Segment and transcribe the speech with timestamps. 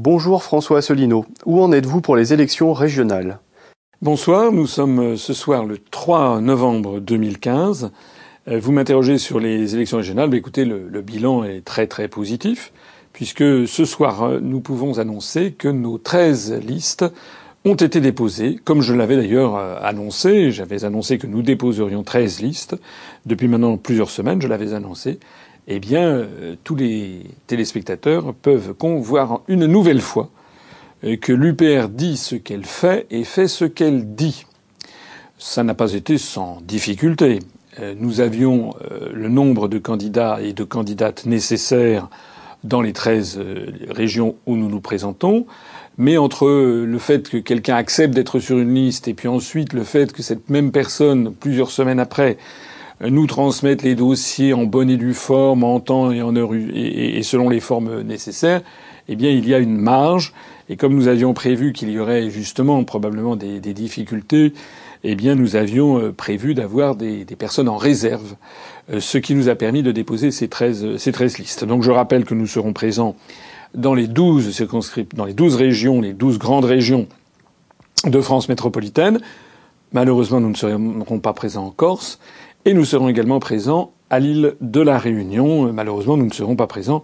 [0.00, 1.26] Bonjour François Asselineau.
[1.44, 3.40] Où en êtes-vous pour les élections régionales?
[4.00, 7.90] Bonsoir, nous sommes euh, ce soir le 3 novembre 2015.
[8.46, 10.32] Euh, vous m'interrogez sur les élections régionales.
[10.36, 12.72] écoutez, le, le, bilan est très très positif,
[13.12, 17.04] puisque ce soir, euh, nous pouvons annoncer que nos 13 listes
[17.64, 20.52] ont été déposées, comme je l'avais d'ailleurs annoncé.
[20.52, 22.76] J'avais annoncé que nous déposerions 13 listes.
[23.26, 25.18] Depuis maintenant plusieurs semaines, je l'avais annoncé.
[25.68, 26.26] Eh bien,
[26.64, 30.30] tous les téléspectateurs peuvent voir une nouvelle fois
[31.02, 34.46] que l'UPR dit ce qu'elle fait et fait ce qu'elle dit.
[35.38, 37.38] Ça n'a pas été sans difficulté.
[37.80, 42.08] Euh, nous avions euh, le nombre de candidats et de candidates nécessaires
[42.64, 45.46] dans les 13 euh, régions où nous nous présentons.
[45.96, 49.82] Mais entre le fait que quelqu'un accepte d'être sur une liste et puis ensuite le
[49.82, 52.36] fait que cette même personne, plusieurs semaines après,
[53.00, 57.22] nous transmette les dossiers en bonne et due forme, en temps et en heure et
[57.22, 58.62] selon les formes nécessaires,
[59.08, 60.32] eh bien, il y a une marge
[60.68, 64.52] et comme nous avions prévu qu'il y aurait justement probablement des, difficultés,
[65.02, 68.34] eh bien nous avions euh, prévu d'avoir des, personnes en réserve,
[68.92, 71.64] euh, ce qui nous a permis de déposer ces 13, ces 13 listes.
[71.64, 73.16] Donc je rappelle que nous serons présents
[73.74, 77.06] dans les 12 circonscripts, dans les 12 régions, les 12 grandes régions
[78.04, 79.20] de France métropolitaine.
[79.92, 82.18] Malheureusement, nous ne serons pas présents en Corse.
[82.68, 85.72] Et nous serons également présents à l'île de la Réunion.
[85.72, 87.02] Malheureusement, nous ne serons pas présents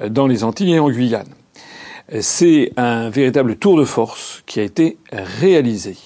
[0.00, 1.26] euh, dans les Antilles et en Guyane
[2.20, 5.98] c'est un véritable tour de force qui a été réalisé,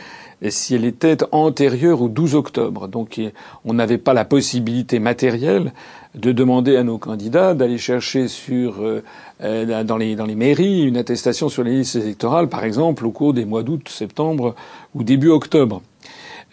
[0.49, 2.89] si elle était antérieure au 12 octobre.
[2.89, 3.21] Donc
[3.67, 5.73] on n'avait pas la possibilité matérielle
[6.15, 9.03] de demander à nos candidats d'aller chercher sur euh,
[9.43, 13.11] euh, dans, les, dans les mairies une attestation sur les listes électorales, par exemple, au
[13.11, 14.55] cours des mois d'août, septembre
[14.95, 15.83] ou début octobre.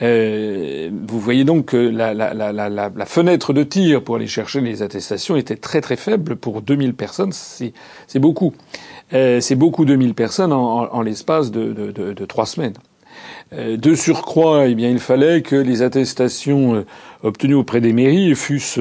[0.01, 4.61] Euh, vous voyez donc que la, la, la, la, fenêtre de tir pour aller chercher
[4.61, 7.31] les attestations était très très faible pour 2000 personnes.
[7.31, 7.73] C'est
[8.19, 8.53] beaucoup.
[9.13, 12.75] Euh, c'est beaucoup 2000 personnes en, en, l'espace de, de, de, de, trois semaines.
[13.53, 16.85] Euh, de surcroît, eh bien, il fallait que les attestations euh,
[17.23, 18.77] obtenues auprès des mairies fussent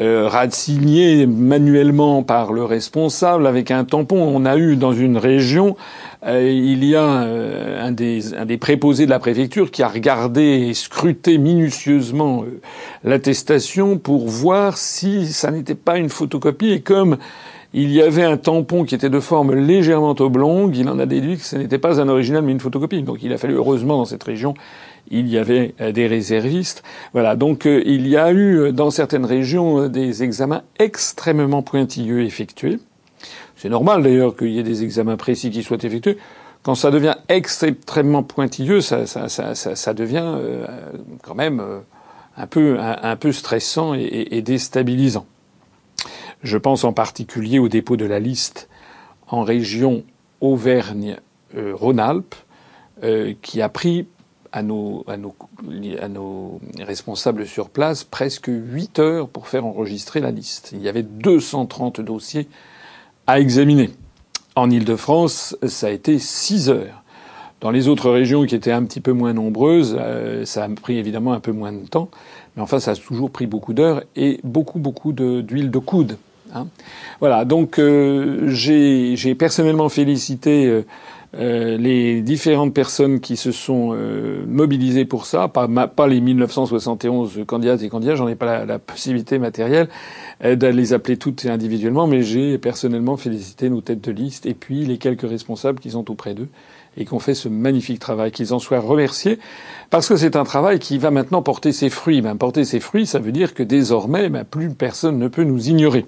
[0.00, 4.16] euh, ratignées manuellement par le responsable avec un tampon.
[4.20, 5.76] On a eu dans une région,
[6.26, 10.74] il y a un des, un des préposés de la préfecture qui a regardé et
[10.74, 12.44] scruté minutieusement
[13.04, 16.72] l'attestation pour voir si ça n'était pas une photocopie.
[16.72, 17.16] Et comme
[17.72, 20.76] il y avait un tampon qui était de forme légèrement oblongue.
[20.76, 23.02] Il en a déduit que ce n'était pas un original mais une photocopie.
[23.02, 24.54] Donc il a fallu, heureusement, dans cette région,
[25.10, 26.82] il y avait euh, des réservistes.
[27.12, 27.36] Voilà.
[27.36, 32.78] Donc euh, il y a eu, euh, dans certaines régions, des examens extrêmement pointilleux effectués.
[33.54, 36.18] C'est normal d'ailleurs qu'il y ait des examens précis qui soient effectués.
[36.62, 40.34] Quand ça devient extrêmement pointilleux, ça, ça, ça, ça devient
[41.22, 41.62] quand même
[42.36, 45.24] un peu, un, peu stressant et, et déstabilisant.
[46.42, 48.68] Je pense en particulier au dépôt de la liste
[49.28, 50.04] en région
[50.40, 52.34] Auvergne-Rhône-Alpes,
[53.02, 54.06] euh, qui a pris
[54.52, 55.04] à nos,
[56.78, 60.70] responsables sur place presque huit heures pour faire enregistrer la liste.
[60.72, 62.48] Il y avait 230 dossiers
[63.26, 63.90] à examiner.
[64.56, 67.04] En Ile-de-France, ça a été six heures.
[67.60, 70.96] Dans les autres régions qui étaient un petit peu moins nombreuses, euh, ça a pris
[70.96, 72.08] évidemment un peu moins de temps,
[72.56, 76.16] mais enfin ça a toujours pris beaucoup d'heures et beaucoup beaucoup d'huile de coude.
[76.54, 76.66] Hein.
[77.20, 80.82] Voilà, donc euh, j'ai personnellement félicité euh,
[81.38, 83.96] euh, les différentes personnes qui se sont
[84.46, 89.38] mobilisées pour ça, pas, pas les 1971 candidats et candidats, j'en ai pas la, possibilité
[89.38, 89.88] matérielle
[90.42, 94.84] de les appeler toutes individuellement, mais j'ai personnellement félicité nos têtes de liste et puis
[94.84, 96.48] les quelques responsables qui sont auprès d'eux
[96.96, 99.38] et qui ont fait ce magnifique travail, qu'ils en soient remerciés,
[99.90, 102.20] parce que c'est un travail qui va maintenant porter ses fruits.
[102.20, 105.68] Ben, porter ses fruits, ça veut dire que désormais, ben, plus personne ne peut nous
[105.68, 106.04] ignorer.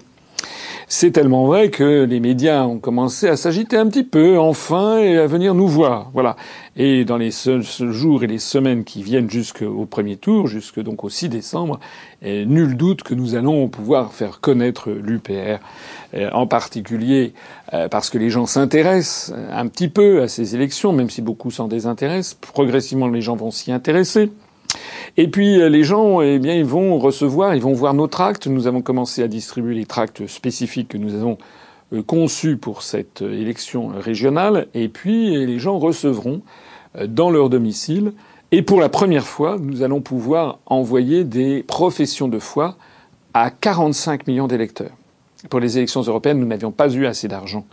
[0.87, 5.17] C'est tellement vrai que les médias ont commencé à s'agiter un petit peu, enfin, et
[5.17, 6.11] à venir nous voir.
[6.13, 6.35] Voilà.
[6.75, 11.09] Et dans les jours et les semaines qui viennent jusqu'au premier tour, jusque donc au
[11.09, 11.79] 6 décembre,
[12.23, 15.59] nul doute que nous allons pouvoir faire connaître l'UPR,
[16.13, 17.33] euh, en particulier
[17.73, 21.51] euh, parce que les gens s'intéressent un petit peu à ces élections, même si beaucoup
[21.51, 22.35] s'en désintéressent.
[22.53, 24.31] Progressivement, les gens vont s'y intéresser.
[25.17, 28.47] Et puis euh, les gens, eh bien, ils vont recevoir, ils vont voir nos tracts.
[28.47, 31.37] Nous avons commencé à distribuer les tracts spécifiques que nous avons
[31.93, 34.67] euh, conçus pour cette euh, élection régionale.
[34.73, 36.41] Et puis les gens recevront
[37.07, 38.13] dans leur domicile.
[38.51, 42.75] Et pour la première fois, nous allons pouvoir envoyer des professions de foi
[43.33, 44.91] à 45 millions d'électeurs.
[45.49, 47.65] Pour les élections européennes, nous n'avions pas eu assez d'argent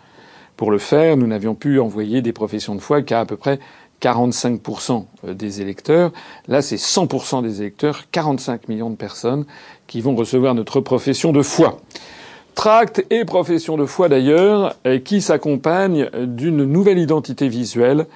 [0.56, 1.16] pour le faire.
[1.16, 3.58] Nous n'avions pu envoyer des professions de foi qu'à à peu près
[4.00, 5.04] 45%
[5.34, 6.12] des électeurs.
[6.48, 9.44] Là, c'est 100% des électeurs, 45 millions de personnes
[9.86, 11.80] qui vont recevoir notre profession de foi.
[12.54, 18.06] Tract et profession de foi d'ailleurs, euh, qui s'accompagnent d'une nouvelle identité visuelle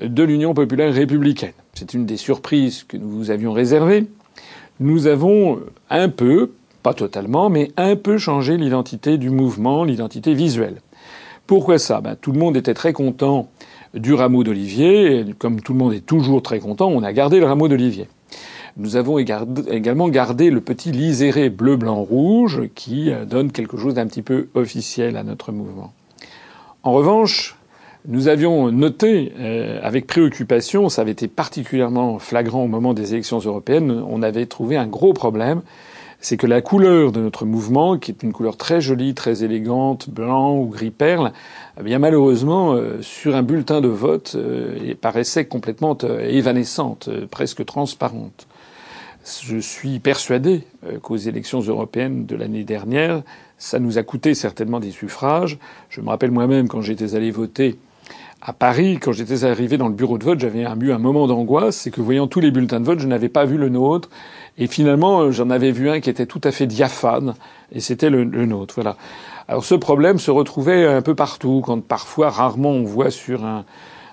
[0.00, 1.52] de l'Union populaire républicaine.
[1.74, 4.06] C'est une des surprises que nous vous avions réservées.
[4.80, 5.60] Nous avons
[5.90, 6.52] un peu,
[6.82, 10.80] pas totalement, mais un peu changé l'identité du mouvement, l'identité visuelle.
[11.46, 12.00] Pourquoi ça?
[12.00, 13.48] Ben, Tout le monde était très content
[13.94, 15.24] du rameau d'olivier.
[15.38, 18.08] Comme tout le monde est toujours très content, on a gardé le rameau d'olivier.
[18.76, 23.94] Nous avons également gardé le petit liséré bleu, blanc, rouge qui euh, donne quelque chose
[23.94, 25.92] d'un petit peu officiel à notre mouvement.
[26.82, 27.56] En revanche,
[28.06, 33.38] nous avions noté euh, avec préoccupation, ça avait été particulièrement flagrant au moment des élections
[33.38, 35.62] européennes, on avait trouvé un gros problème,
[36.24, 40.08] c'est que la couleur de notre mouvement, qui est une couleur très jolie, très élégante,
[40.08, 41.34] blanc ou gris perle,
[41.78, 47.66] eh bien malheureusement, euh, sur un bulletin de vote, euh, paraissait complètement euh, évanescente, presque
[47.66, 48.46] transparente.
[49.42, 50.64] Je suis persuadé
[51.02, 53.22] qu'aux élections européennes de l'année dernière,
[53.58, 55.58] ça nous a coûté certainement des suffrages.
[55.90, 57.78] Je me rappelle moi-même quand j'étais allé voter
[58.46, 61.76] à Paris, quand j'étais arrivé dans le bureau de vote, j'avais eu un moment d'angoisse,
[61.76, 64.10] c'est que voyant tous les bulletins de vote, je n'avais pas vu le nôtre.
[64.56, 67.34] Et finalement, j'en avais vu un qui était tout à fait diaphane,
[67.72, 68.74] et c'était le, nôtre.
[68.76, 68.96] Voilà.
[69.48, 73.64] Alors ce problème se retrouvait un peu partout, quand parfois, rarement, on voit sur un,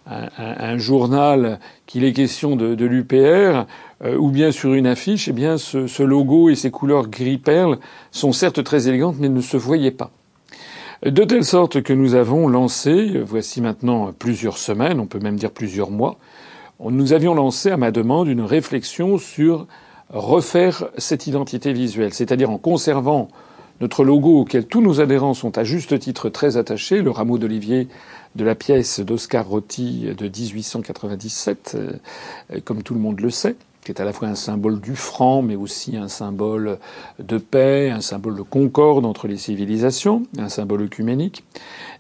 [0.07, 3.65] un, un journal qu'il est question de, de l'UPR,
[4.03, 7.37] euh, ou bien sur une affiche, eh bien ce, ce logo et ces couleurs gris
[7.37, 7.77] perle
[8.11, 10.11] sont certes très élégantes, mais ne se voyaient pas.
[11.05, 15.51] De telle sorte que nous avons lancé, voici maintenant plusieurs semaines, on peut même dire
[15.51, 16.17] plusieurs mois,
[16.79, 19.67] nous avions lancé à ma demande une réflexion sur
[20.11, 23.29] refaire cette identité visuelle, c'est-à-dire en conservant
[23.79, 27.87] notre logo auquel tous nos adhérents sont à juste titre très attachés, le rameau d'olivier
[28.35, 33.92] de la pièce d'Oscar Rotti de 1897, euh, comme tout le monde le sait, qui
[33.92, 36.78] est à la fois un symbole du franc, mais aussi un symbole
[37.19, 41.44] de paix, un symbole de concorde entre les civilisations, un symbole œcuménique.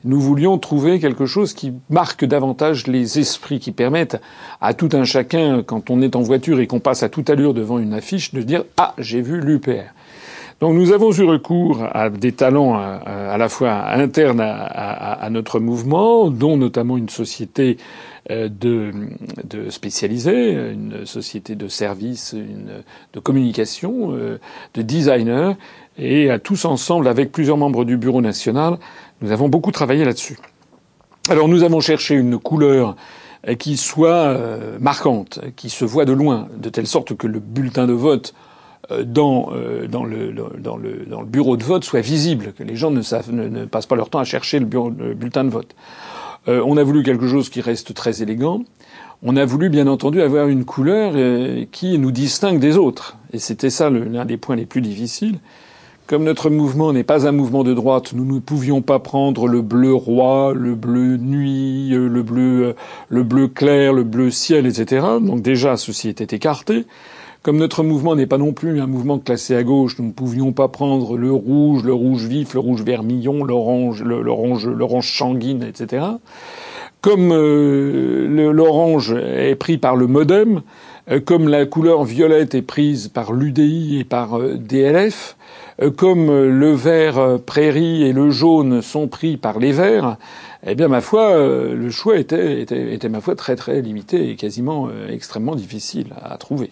[0.03, 4.21] Nous voulions trouver quelque chose qui marque davantage les esprits, qui permettent
[4.61, 7.53] à tout un chacun, quand on est en voiture et qu'on passe à toute allure
[7.53, 9.93] devant une affiche, de dire Ah, j'ai vu l'UPR.
[10.61, 16.29] Donc nous avons eu recours à des talents à, la fois internes à, notre mouvement,
[16.29, 17.77] dont notamment une société
[18.29, 18.91] euh, de,
[19.43, 24.39] de spécialisée, une société de services, une, de communication, euh,
[24.75, 25.53] de designers,
[25.97, 28.77] et à tous ensemble, avec plusieurs membres du bureau national,
[29.21, 30.37] nous avons beaucoup travaillé là-dessus.
[31.27, 32.95] Alors nous avons cherché une couleur
[33.57, 37.87] qui soit euh, marquante, qui se voit de loin, de telle sorte que le bulletin
[37.87, 38.35] de vote
[38.89, 39.51] dans,
[39.89, 43.01] dans, le, dans, le, dans le bureau de vote soit visible, que les gens ne,
[43.01, 45.75] savent, ne, passent pas leur temps à chercher le, bureau, le bulletin de vote.
[46.47, 48.63] Euh, on a voulu quelque chose qui reste très élégant.
[49.23, 53.17] On a voulu, bien entendu, avoir une couleur euh, qui nous distingue des autres.
[53.33, 55.37] Et c'était ça l'un des points les plus difficiles.
[56.07, 59.61] Comme notre mouvement n'est pas un mouvement de droite, nous ne pouvions pas prendre le
[59.61, 62.75] bleu roi, le bleu nuit, euh, le bleu,
[63.09, 65.05] le bleu clair, le bleu ciel, etc.
[65.21, 66.85] Donc déjà, ceci était écarté.
[67.43, 70.51] Comme notre mouvement n'est pas non plus un mouvement classé à gauche, nous ne pouvions
[70.51, 76.03] pas prendre le rouge, le rouge vif, le rouge vermillon, l'orange, l'orange, l'orange sanguine, etc.
[77.01, 80.61] Comme euh, l'orange est pris par le modem,
[81.09, 85.35] euh, comme la couleur violette est prise par l'UDI et par euh, DLF,
[85.97, 90.17] comme le vert prairie et le jaune sont pris par les verts,
[90.63, 94.35] eh bien, ma foi, le choix était, était, était ma foi très très limité et
[94.35, 96.69] quasiment extrêmement difficile à trouver.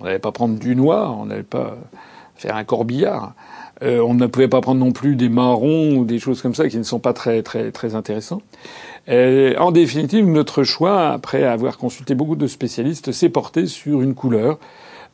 [0.00, 1.76] On n'allait pas prendre du noir, on n'allait pas
[2.36, 3.34] faire un corbillard.
[3.82, 6.68] Euh, on ne pouvait pas prendre non plus des marrons ou des choses comme ça
[6.68, 8.42] qui ne sont pas très très très intéressants.
[9.08, 14.14] Euh, en définitive, notre choix, après avoir consulté beaucoup de spécialistes, s'est porté sur une
[14.14, 14.58] couleur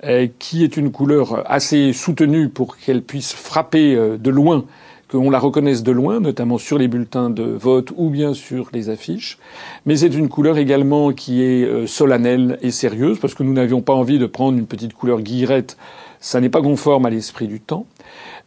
[0.05, 4.65] euh, qui est une couleur assez soutenue pour qu'elle puisse frapper de loin,
[5.11, 8.91] qu'on la reconnaisse de loin, notamment sur les bulletins de vote ou bien sur les
[8.91, 9.39] affiches.
[9.85, 13.95] Mais c'est une couleur également qui est solennelle et sérieuse, parce que nous n'avions pas
[13.95, 15.77] envie de prendre une petite couleur guillerette.
[16.19, 17.87] Ça n'est pas conforme à l'esprit du temps.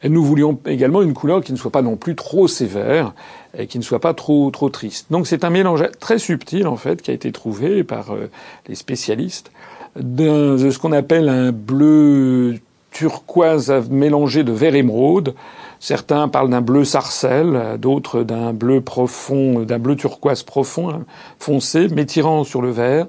[0.02, 3.14] Et nous voulions également une couleur qui ne soit pas non plus trop sévère
[3.58, 5.08] et qui ne soit pas trop trop triste.
[5.12, 8.30] Donc c'est un mélange très subtil en fait qui a été trouvé par euh,
[8.68, 9.52] les spécialistes
[9.98, 12.60] de ce qu'on appelle un bleu
[12.92, 15.36] turquoise mélangé de vert émeraude.
[15.80, 21.06] Certains parlent d'un bleu sarcelle, d'autres d'un bleu profond, d'un bleu turquoise profond, hein,
[21.40, 23.08] foncé, m'étirant sur le vert.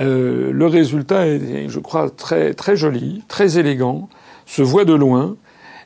[0.00, 4.08] Euh, le résultat est, je crois, très très joli, très élégant,
[4.44, 5.36] se voit de loin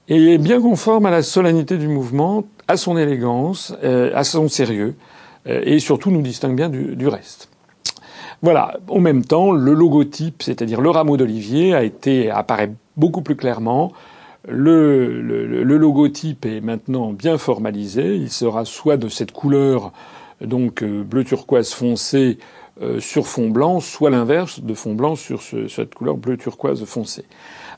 [0.09, 4.49] et est bien conforme à la solennité du mouvement, à son élégance, euh, à son
[4.49, 4.95] sérieux,
[5.47, 7.49] euh, et surtout nous distingue bien du, reste.
[8.43, 8.79] Voilà.
[8.89, 13.93] En même temps, le logotype, c'est-à-dire le rameau d'olivier, a été apparaît beaucoup plus clairement.
[14.49, 18.17] Le, le, le, logotype est maintenant bien formalisé.
[18.17, 19.93] Il sera soit de cette couleur,
[20.41, 22.39] donc euh, bleu turquoise foncé
[23.01, 27.25] sur fond blanc, soit l'inverse de fond blanc sur ce, cette couleur bleu turquoise foncé.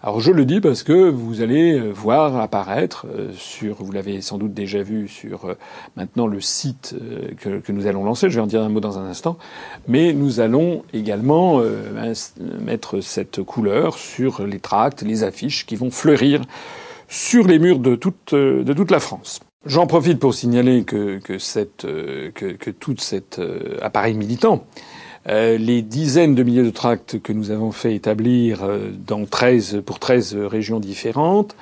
[0.02, 4.22] Alors je le dis parce que vous allez euh, voir apparaître euh, sur, vous l'avez
[4.22, 5.54] sans doute déjà vu sur euh,
[5.94, 6.94] maintenant le site
[7.36, 8.30] que, que, nous allons lancer.
[8.30, 9.36] Je vais en dire un mot dans un instant,
[9.88, 11.62] mais nous allons également
[12.60, 16.40] mettre cette couleur sur les tracts, les affiches qui vont fleurir
[17.08, 19.40] sur les murs de toute, de toute la France.
[19.66, 23.40] J'en profite pour signaler que, que, cette, que, que tout cet
[23.82, 24.64] appareil militant
[25.26, 29.98] les dizaines de milliers de tracts que nous avons fait établir euh, dans 13, pour
[29.98, 31.56] 13 régions différentes,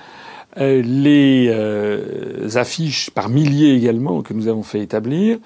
[0.58, 5.38] euh, les affiches par milliers également que nous avons fait établir,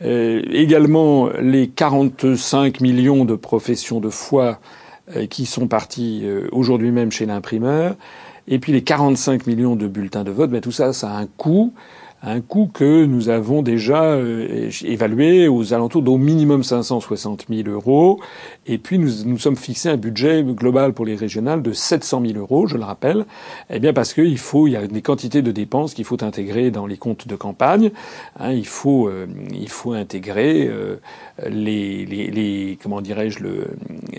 [0.00, 4.60] également les 45 millions de professions de foi
[5.28, 7.96] qui sont partis aujourd'hui même chez l'imprimeur,
[8.46, 11.26] et puis les 45 millions de bulletins de vote, mais tout ça, ça a un
[11.26, 11.72] coût
[12.22, 18.20] un coût que nous avons déjà euh, évalué aux alentours d'au minimum 560 000 euros.
[18.66, 22.38] Et puis nous nous sommes fixés un budget global pour les régionales de 700 000
[22.38, 23.24] euros, je le rappelle.
[23.70, 26.70] Eh bien parce qu'il faut, il y a des quantités de dépenses qu'il faut intégrer
[26.70, 27.92] dans les comptes de campagne.
[28.40, 30.96] Hein, il faut, euh, il faut intégrer euh,
[31.46, 33.68] les, les, les, comment dirais-je, le,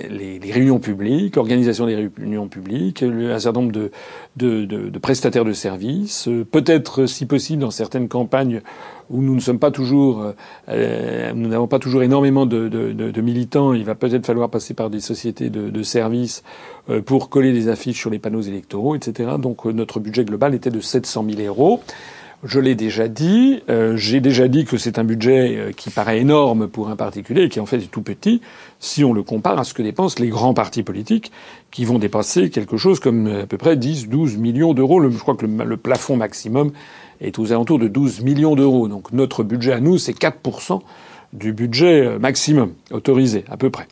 [0.09, 3.91] les, réunions publiques, l'organisation des réunions publiques, un certain nombre de,
[4.37, 8.61] de, de, de prestataires de services, peut-être si possible dans certaines campagnes
[9.09, 10.31] où nous ne sommes pas toujours, euh,
[10.69, 14.73] euh, nous n'avons pas toujours énormément de, de, de, militants, il va peut-être falloir passer
[14.73, 16.43] par des sociétés de, services
[16.89, 19.31] euh, pour coller des affiches sur les panneaux électoraux, etc.
[19.39, 21.81] Donc notre budget global était de 700 000 euros.
[22.43, 23.61] Je l'ai déjà dit.
[23.95, 27.59] J'ai déjà dit que c'est un budget qui paraît énorme pour un particulier et qui
[27.59, 28.41] en fait est tout petit
[28.79, 31.33] si on le compare à ce que dépensent les grands partis politiques
[31.69, 35.01] qui vont dépasser quelque chose comme à peu près 10, 12 millions d'euros.
[35.09, 36.71] Je crois que le plafond maximum
[37.21, 38.87] est aux alentours de 12 millions d'euros.
[38.87, 40.81] Donc notre budget à nous, c'est 4%
[41.33, 43.87] du budget euh, maximum autorisé, à peu près.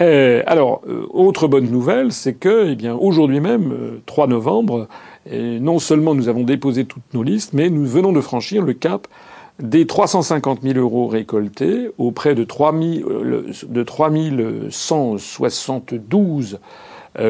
[0.00, 4.88] Euh, alors, euh, autre bonne nouvelle, c'est que, eh bien, aujourd'hui même, 3 novembre,
[5.30, 9.06] non seulement nous avons déposé toutes nos listes, mais nous venons de franchir le cap
[9.60, 16.60] des 350 000 euros récoltés auprès de 3 de 3172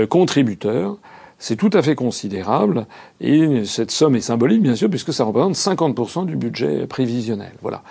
[0.09, 0.97] contributeurs
[1.39, 2.87] c'est tout à fait considérable
[3.21, 7.53] et cette somme est symbolique bien sûr puisque ça représente 50% du budget prévisionnel.
[7.63, 7.83] Voilà,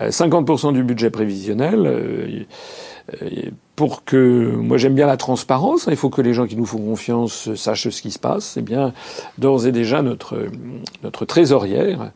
[0.00, 1.86] 50% euh, du budget prévisionnel.
[1.86, 2.44] Euh,
[3.22, 6.56] euh, pour que moi j'aime bien la transparence, hein, il faut que les gens qui
[6.56, 8.56] nous font confiance sachent ce qui se passe.
[8.56, 8.94] Eh bien,
[9.36, 10.46] d'ores et déjà notre
[11.02, 12.12] notre trésorière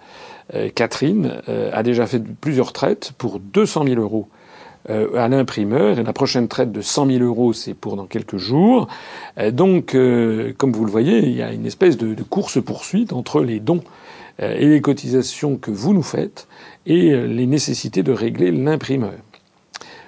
[0.75, 4.27] Catherine a déjà fait plusieurs traites pour 200 000 euros
[4.89, 5.99] euh, à l'imprimeur.
[5.99, 8.89] Et la prochaine traite de 100 000 euros, c'est pour dans quelques jours.
[9.39, 13.13] Euh, donc, euh, comme vous le voyez, il y a une espèce de, de course-poursuite
[13.13, 13.83] entre les dons
[14.39, 16.49] et les cotisations que vous nous faites
[16.87, 19.13] et les nécessités de régler l'imprimeur.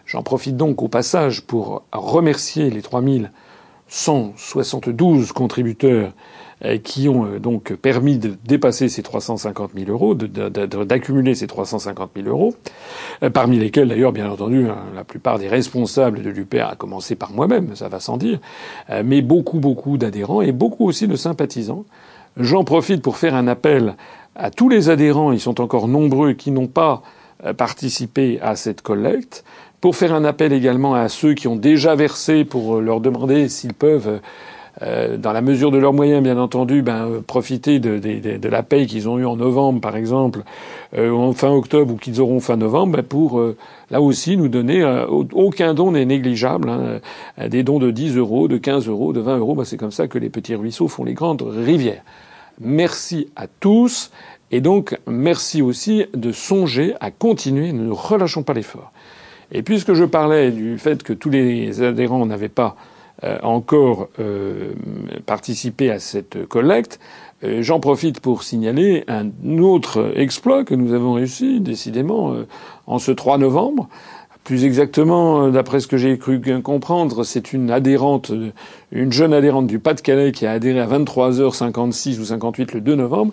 [0.07, 6.11] J'en profite donc au passage pour remercier les 3172 contributeurs euh,
[6.83, 12.29] qui ont euh, donc permis de dépasser ces 350 000 euros, d'accumuler ces 350 000
[12.29, 12.55] euros,
[13.23, 17.17] euh, parmi lesquels d'ailleurs, bien entendu, hein, la plupart des responsables de l'UPR, à commencer
[17.17, 18.39] par moi-même, ça va sans dire,
[19.05, 21.85] mais beaucoup, beaucoup d'adhérents et beaucoup aussi de sympathisants.
[22.37, 23.97] J'en profite pour faire un appel
[24.35, 27.03] à tous les adhérents, ils sont encore nombreux, qui n'ont pas
[27.57, 29.45] participé à cette collecte,
[29.81, 33.75] pour faire un appel également à ceux qui ont déjà versé pour leur demander s'ils
[33.75, 34.21] peuvent
[34.81, 38.49] euh, dans la mesure de leurs moyens, bien entendu, ben, euh, profiter de, de, de
[38.49, 40.45] la paye qu'ils ont eue en novembre, par exemple,
[40.97, 43.43] euh, en fin octobre ou qu'ils auront fin novembre, ben, pour
[43.91, 44.83] là aussi nous donner
[45.33, 46.71] aucun don n'est négligeable.
[46.71, 49.91] Hein, des dons de 10 euros, de 15 euros, de 20 euros, ben, c'est comme
[49.91, 52.03] ça que les petits ruisseaux font les grandes rivières.
[52.61, 54.11] Merci à tous.
[54.51, 58.93] Et donc, merci aussi de songer à continuer, ne relâchons pas l'effort.
[59.51, 62.92] Et puisque je parlais du fait que tous les adhérents n'avaient pas euh,
[63.43, 64.73] encore euh,
[65.27, 66.99] participé à cette collecte,
[67.45, 72.35] euh, j'en profite pour signaler un autre exploit que nous avons réussi, décidément,
[72.87, 73.89] en ce 3 novembre.
[74.45, 78.33] Plus exactement, d'après ce que j'ai cru comprendre, c'est une adhérente,
[78.91, 83.33] une jeune adhérente du Pas-de-Calais qui a adhéré à 23h56 ou 58 le 2 novembre.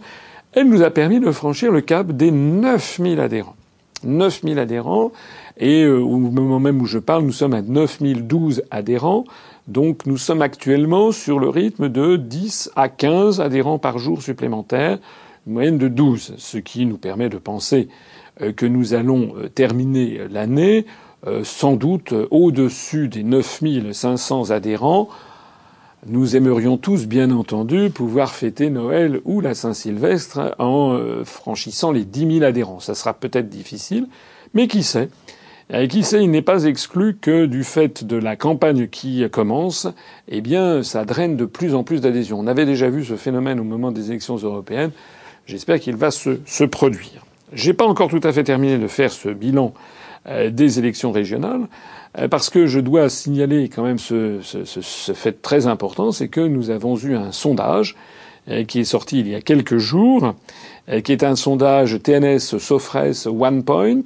[0.53, 3.55] Elle nous a permis de franchir le cap des 9000 adhérents.
[4.03, 5.11] 9000 adhérents.
[5.57, 9.25] Et au moment même où je parle, nous sommes à 9012 adhérents.
[9.69, 14.97] Donc nous sommes actuellement sur le rythme de 10 à 15 adhérents par jour supplémentaires,
[15.45, 17.87] une moyenne de 12, ce qui nous permet de penser
[18.41, 20.87] euh, que nous allons euh, terminer l'année
[21.27, 25.07] euh, sans doute au-dessus des 9500 adhérents.
[26.07, 32.37] Nous aimerions tous, bien entendu, pouvoir fêter Noël ou la Saint-Sylvestre en franchissant les 10
[32.39, 32.79] 000 adhérents.
[32.79, 34.07] Ça sera peut-être difficile,
[34.53, 35.09] mais qui sait?
[35.71, 39.87] Et qui sait, il n'est pas exclu que du fait de la campagne qui commence,
[40.27, 42.39] eh bien, ça draine de plus en plus d'adhésions.
[42.39, 44.91] On avait déjà vu ce phénomène au moment des élections européennes.
[45.45, 47.25] J'espère qu'il va se, se produire.
[47.53, 49.73] J'ai pas encore tout à fait terminé de faire ce bilan
[50.27, 51.67] euh, des élections régionales,
[52.17, 56.27] euh, parce que je dois signaler quand même ce, ce, ce fait très important, c'est
[56.27, 57.95] que nous avons eu un sondage
[58.49, 60.33] euh, qui est sorti il y a quelques jours,
[61.03, 64.01] qui est un sondage TNS Sofres One Point,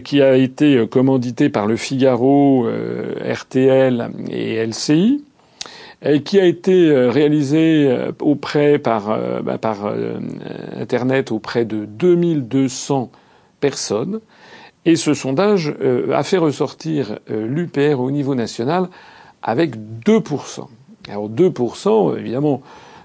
[0.00, 5.24] qui a été euh, commandité par le Figaro, euh, RTL et LCI,
[6.02, 7.90] et qui a été réalisé
[8.20, 9.90] auprès par, bah, par
[10.78, 13.10] Internet auprès de 2200
[13.60, 14.20] personnes.
[14.84, 15.74] Et ce sondage
[16.12, 18.90] a fait ressortir l'UPR au niveau national
[19.42, 20.68] avec 2%.
[21.08, 22.60] Alors 2%, évidemment,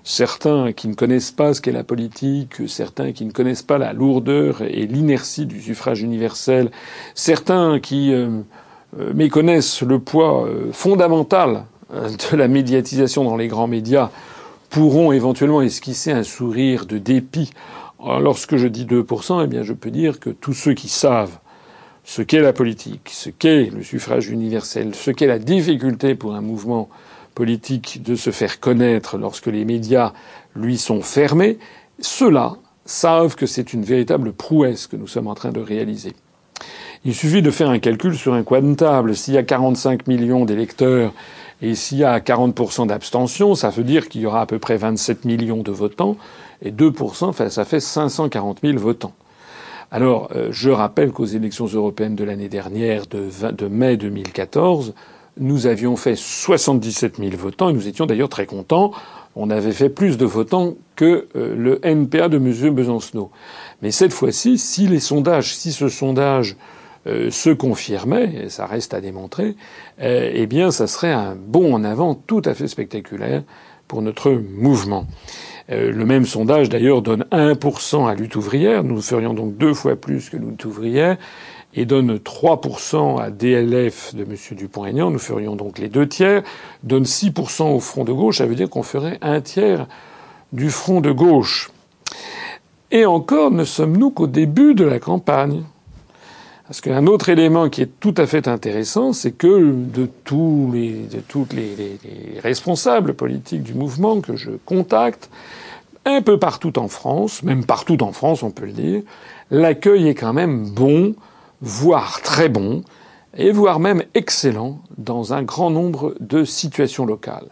[0.10, 3.94] certains qui ne connaissent pas ce qu'est la politique, certains qui ne connaissent pas la
[3.94, 6.72] lourdeur et l'inertie du suffrage universel,
[7.14, 8.42] certains qui euh,
[9.00, 14.10] euh, méconnaissent le poids euh, fondamental de la médiatisation dans les grands médias,
[14.72, 17.52] pourront éventuellement esquisser un sourire de dépit.
[18.00, 21.38] lorsque je dis 2%, eh bien, je peux dire que tous ceux qui savent
[22.04, 26.42] ce qu'est la politique, ce qu'est le suffrage universel, ce qu'est la difficulté pour un
[26.42, 26.90] mouvement
[27.40, 30.12] politique de se faire connaître lorsque les médias
[30.58, 31.58] lui sont fermés,
[32.02, 36.12] ceux-là savent que c'est une véritable prouesse que nous sommes en train de réaliser.
[37.06, 39.16] Il suffit de faire un calcul sur un coin de table.
[39.16, 41.14] S'il y a 45 millions d'électeurs
[41.62, 44.76] et s'il y a 40% d'abstention, ça veut dire qu'il y aura à peu près
[44.76, 46.18] 27 millions de votants
[46.62, 49.14] et 2%, ça fait 540 000 votants.
[49.92, 54.94] Alors, euh, je rappelle qu'aux élections européennes de l'année dernière, de, de mai 2014,
[55.40, 58.92] nous avions fait 77 000 votants et nous étions d'ailleurs très contents.
[59.36, 62.74] On avait fait plus de votants que euh, le NPA de M.
[62.74, 63.32] Besancenot.
[63.82, 66.58] Mais cette fois-ci, si les sondages, si ce sondage
[67.08, 69.56] euh, se confirmait, et ça reste à démontrer,
[70.02, 73.44] euh, eh bien, ça serait un bond en avant tout à fait spectaculaire
[73.88, 75.08] pour notre mouvement.
[75.68, 78.84] le même sondage, d'ailleurs, donne 1% à lutte ouvrière.
[78.84, 81.18] Nous ferions donc deux fois plus que lutte ouvrière
[81.74, 84.36] et donne 3% à DLF de M.
[84.52, 86.44] Dupont-Aignan, nous ferions donc les deux tiers,
[86.84, 89.88] donne 6% au front de gauche, ça veut dire qu'on ferait un tiers
[90.52, 91.72] du front de gauche.
[92.92, 95.64] Et encore ne sommes-nous qu'au début de la campagne?
[96.66, 100.92] Parce qu'un autre élément qui est tout à fait intéressant, c'est que de tous les,
[100.92, 105.30] de toutes les, les, responsables politiques du mouvement que je contacte,
[106.06, 109.02] un peu partout en France, même partout en France, on peut le dire,
[109.52, 111.16] l'accueil est quand même bon
[111.62, 112.84] voire très bon,
[113.38, 117.48] et voire même excellent dans un grand nombre de situations locales.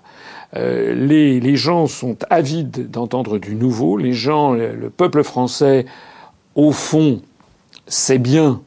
[0.55, 3.97] Euh, les, les, gens sont avides d'entendre du nouveau.
[3.97, 5.85] Les gens, le peuple français,
[6.55, 7.21] au fond,
[7.85, 8.61] sait bien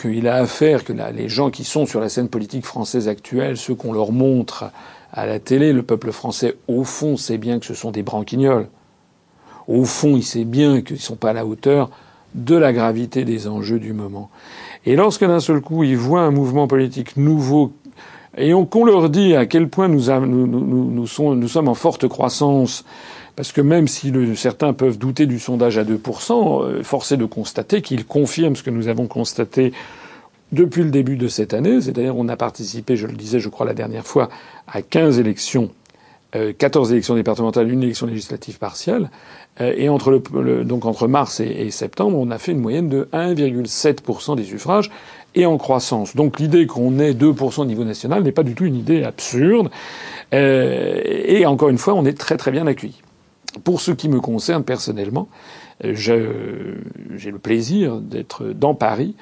[0.00, 3.74] qu'il a affaire, que les gens qui sont sur la scène politique française actuelle, ceux
[3.74, 4.70] qu'on leur montre
[5.12, 8.68] à la télé, le peuple français, au fond, sait bien que ce sont des branquignols.
[9.68, 11.90] Au fond, il sait bien qu'ils ne sont pas à la hauteur
[12.34, 14.30] de la gravité des enjeux du moment.
[14.86, 17.72] Et lorsque d'un seul coup ils voient un mouvement politique nouveau
[18.36, 22.84] et qu'on leur dit à quel point nous, nous, sommes en forte croissance,
[23.34, 27.24] parce que même si certains peuvent douter du sondage à 2%, euh, force est de
[27.24, 29.72] constater qu'il confirme ce que nous avons constaté
[30.52, 31.80] depuis le début de cette année.
[31.80, 34.28] C'est-à-dire on a participé, je le disais je crois la dernière fois,
[34.68, 35.70] à 15 élections
[36.32, 39.10] 14 élections départementales, une élection législative partielle.
[39.58, 40.22] Et entre
[40.62, 44.90] donc entre mars et, septembre, on a fait une moyenne de 1,7% des suffrages
[45.34, 46.16] et en croissance.
[46.16, 49.68] Donc l'idée qu'on ait 2% au niveau national n'est pas du tout une idée absurde.
[50.32, 53.02] et encore une fois, on est très très bien accueillis.
[53.64, 55.28] Pour ce qui me concerne personnellement,
[55.82, 59.14] j'ai le plaisir d'être dans Paris.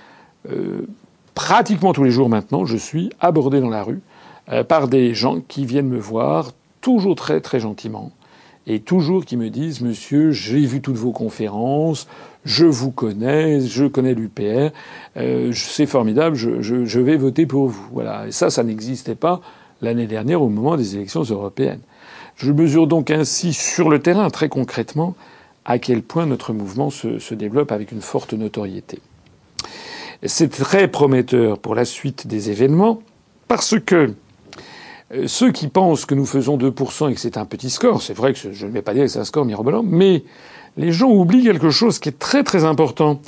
[0.51, 0.87] Euh,
[1.35, 4.01] pratiquement tous les jours maintenant, je suis abordé dans la rue
[4.51, 8.13] euh, par des gens qui viennent me voir, toujours très très gentiment,
[8.69, 12.07] et toujours qui me disent Monsieur, j'ai vu toutes vos conférences,
[12.45, 14.71] je vous connais, je connais l'UPR,
[15.17, 17.89] euh, c'est formidable, je, je, je, vais voter pour vous.
[17.93, 18.29] Voilà.
[18.29, 19.41] Et ça, ça n'existait pas
[19.81, 21.81] l'année dernière au moment des élections européennes.
[22.37, 25.17] Je mesure donc ainsi sur le terrain, très concrètement,
[25.65, 29.01] à quel point notre mouvement se, se développe avec une forte notoriété.
[30.25, 33.03] C'est très prometteur pour la suite des événements,
[33.49, 34.13] parce que
[35.27, 38.35] ceux qui pensent que nous faisons 2% et que c'est un petit score, c'est vrai
[38.35, 40.25] que je ne vais pas dire que c'est un score mirobolant, mais
[40.77, 43.21] les gens oublient quelque chose qui est très très important.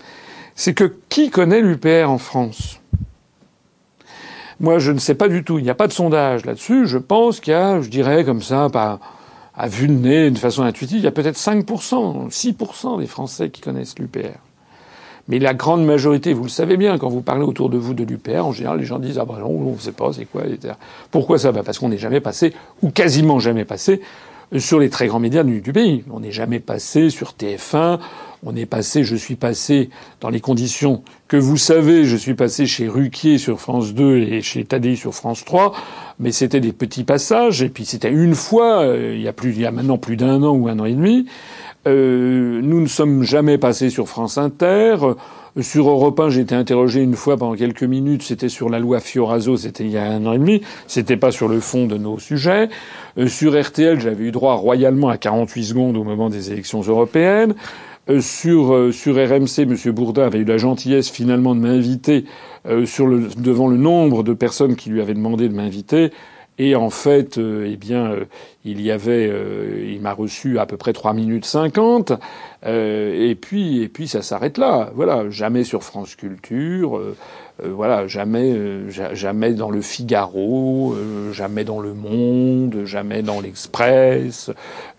[0.54, 2.80] C'est que qui connaît l'UPR en France?
[4.58, 5.58] Moi, je ne sais pas du tout.
[5.58, 6.86] Il n'y a pas de sondage là-dessus.
[6.86, 9.00] Je pense qu'il y a, je dirais comme ça, pas
[9.54, 13.50] à vue de nez, de façon intuitive, il y a peut-être 5%, 6% des Français
[13.50, 14.38] qui connaissent l'UPR.
[15.30, 18.02] Mais la grande majorité, vous le savez bien, quand vous parlez autour de vous de
[18.02, 20.44] l'UPR, en général, les gens disent ah ben non, on ne sait pas, c'est quoi,
[20.44, 20.74] etc.
[21.12, 21.62] Pourquoi ça va?
[21.62, 24.00] Parce qu'on n'est jamais passé, ou quasiment jamais passé,
[24.58, 26.02] sur les très grands médias du, pays.
[26.10, 28.00] On n'est jamais passé sur TF1.
[28.42, 29.90] On est passé, je suis passé
[30.20, 34.40] dans les conditions que vous savez, je suis passé chez Ruquier sur France 2 et
[34.40, 35.74] chez Tadei sur France 3,
[36.18, 39.50] mais c'était des petits passages et puis c'était une fois, euh, il y a plus,
[39.50, 41.26] il y a maintenant plus d'un an ou un an et demi.
[41.86, 44.96] Euh, nous ne sommes jamais passés sur France Inter.
[45.60, 48.22] Sur Europe 1, j'ai été interrogé une fois pendant quelques minutes.
[48.22, 50.60] C'était sur la loi Fioraso, c'était il y a un an et demi.
[50.86, 52.68] C'était pas sur le fond de nos sujets.
[53.18, 57.54] Euh, sur RTL, j'avais eu droit royalement à 48 secondes au moment des élections européennes.
[58.08, 59.76] Euh, sur, euh, sur RMC, M.
[59.92, 62.24] Bourdin avait eu la gentillesse finalement de m'inviter
[62.84, 66.10] sur le, devant le nombre de personnes qui lui avaient demandé de m'inviter.
[66.60, 68.24] Et en fait, euh, eh bien, euh,
[68.64, 72.12] il y avait, euh, il m'a reçu à peu près 3 minutes 50.
[72.66, 74.90] et puis, et puis, ça s'arrête là.
[74.94, 77.00] Voilà, jamais sur France Culture.
[77.62, 78.54] voilà, jamais,
[78.88, 80.94] jamais dans le Figaro,
[81.32, 84.50] jamais dans le Monde, jamais dans l'Express,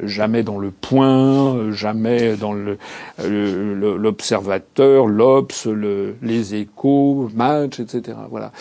[0.01, 2.77] jamais dans le Point, jamais dans le
[3.23, 8.17] l'Observateur, l'Obs, le, les Échos, Match, etc.
[8.29, 8.51] Voilà.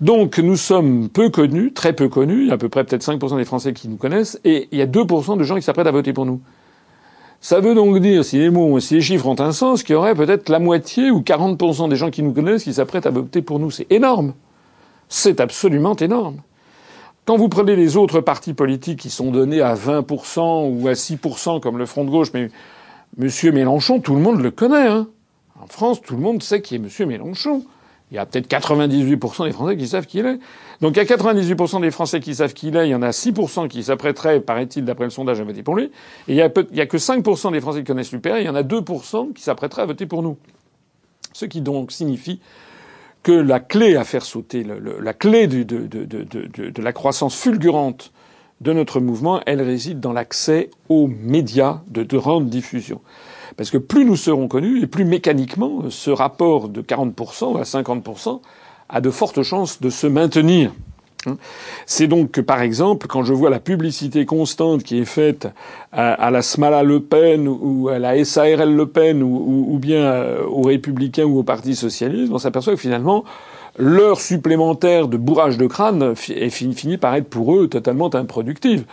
[0.00, 3.72] Donc, nous sommes peu connus, très peu connus à peu près peut-être 5% des Français
[3.72, 6.26] qui nous connaissent, et il y a 2% de gens qui s'apprêtent à voter pour
[6.26, 6.40] nous.
[7.40, 9.96] Ça veut donc dire, si les mots, si les chiffres ont un sens, qu'il y
[9.96, 13.42] aurait peut-être la moitié ou 40% des gens qui nous connaissent qui s'apprêtent à voter
[13.42, 13.70] pour nous.
[13.70, 14.32] C'est énorme.
[15.08, 16.38] C'est absolument énorme.
[17.26, 21.60] Quand vous prenez les autres partis politiques qui sont donnés à 20% ou à 6%
[21.60, 22.50] comme le Front de gauche, mais
[23.16, 24.88] Monsieur Mélenchon, tout le monde le connaît.
[24.88, 25.06] Hein.
[25.60, 27.62] En France, tout le monde sait qui est Monsieur Mélenchon.
[28.10, 30.38] Il y a peut-être 98% des Français qui savent qui il est.
[30.80, 33.02] Donc il y a 98% des Français qui savent qui il est, il y en
[33.02, 35.84] a 6% qui s'apprêteraient, paraît-il, d'après le sondage, à voter pour lui.
[35.84, 38.48] Et il y a, il y que 5% des Français qui connaissent l'UPR, il y
[38.48, 40.36] en a 2% qui s'apprêteraient à voter pour nous.
[41.32, 42.40] Ce qui donc signifie
[43.24, 48.12] que la clé à faire sauter, la clé de, de, la croissance fulgurante
[48.60, 53.00] de notre mouvement, elle réside dans l'accès aux médias de grande diffusion.
[53.56, 58.40] Parce que plus nous serons connus, et plus mécaniquement ce rapport de 40% à 50%
[58.88, 60.72] a de fortes chances de se maintenir.
[61.86, 65.48] C'est donc que, par exemple, quand je vois la publicité constante qui est faite
[65.92, 70.62] à, la Smala Le Pen ou à la SARL Le Pen ou, bien euh, aux
[70.62, 73.24] Républicains ou au Parti Socialiste, on s'aperçoit que finalement,
[73.78, 78.84] l'heure supplémentaire de bourrage de crâne finit par être pour eux totalement improductive.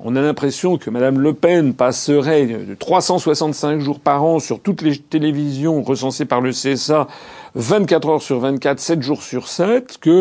[0.00, 4.82] On a l'impression que Mme Le Pen passerait de 365 jours par an sur toutes
[4.82, 7.06] les télévisions recensées par le CSA
[7.54, 10.12] 24 heures sur 24, 7 jours sur 7, qu'elle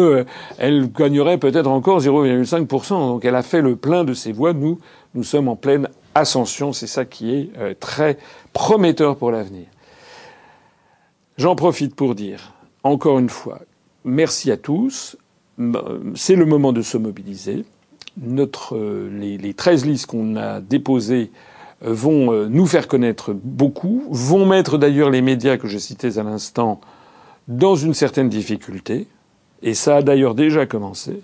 [0.61, 2.89] euh, gagnerait peut-être encore 0,5%.
[2.89, 4.53] Donc elle a fait le plein de ses voix.
[4.53, 4.79] Nous,
[5.15, 6.71] nous sommes en pleine ascension.
[6.71, 8.17] C'est ça qui est euh, très
[8.53, 9.65] prometteur pour l'avenir.
[11.37, 13.61] J'en profite pour dire, encore une fois,
[14.05, 15.17] merci à tous.
[16.15, 17.65] C'est le moment de se mobiliser.
[18.21, 21.31] Notre, euh, les, les 13 listes qu'on a déposées
[21.85, 26.79] vont nous faire connaître beaucoup, vont mettre d'ailleurs les médias que je citais à l'instant
[27.47, 29.07] dans une certaine difficulté,
[29.61, 31.21] et ça a d'ailleurs déjà commencé,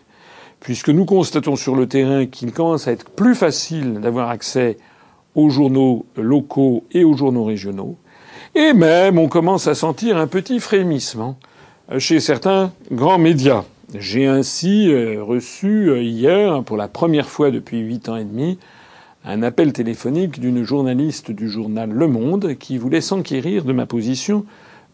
[0.59, 4.77] puisque nous constatons sur le terrain qu'il commence à être plus facile d'avoir accès
[5.35, 7.97] aux journaux locaux et aux journaux régionaux,
[8.55, 11.37] et même on commence à sentir un petit frémissement
[11.97, 13.63] chez certains grands médias.
[13.95, 18.59] J'ai ainsi euh, reçu euh, hier, pour la première fois depuis huit ans et demi,
[19.25, 24.45] un appel téléphonique d'une journaliste du journal Le Monde qui voulait s'enquérir de ma position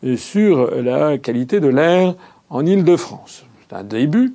[0.06, 2.16] euh, sur la qualité de l'air
[2.50, 3.46] en Île-de-France.
[3.68, 4.34] C'est un début.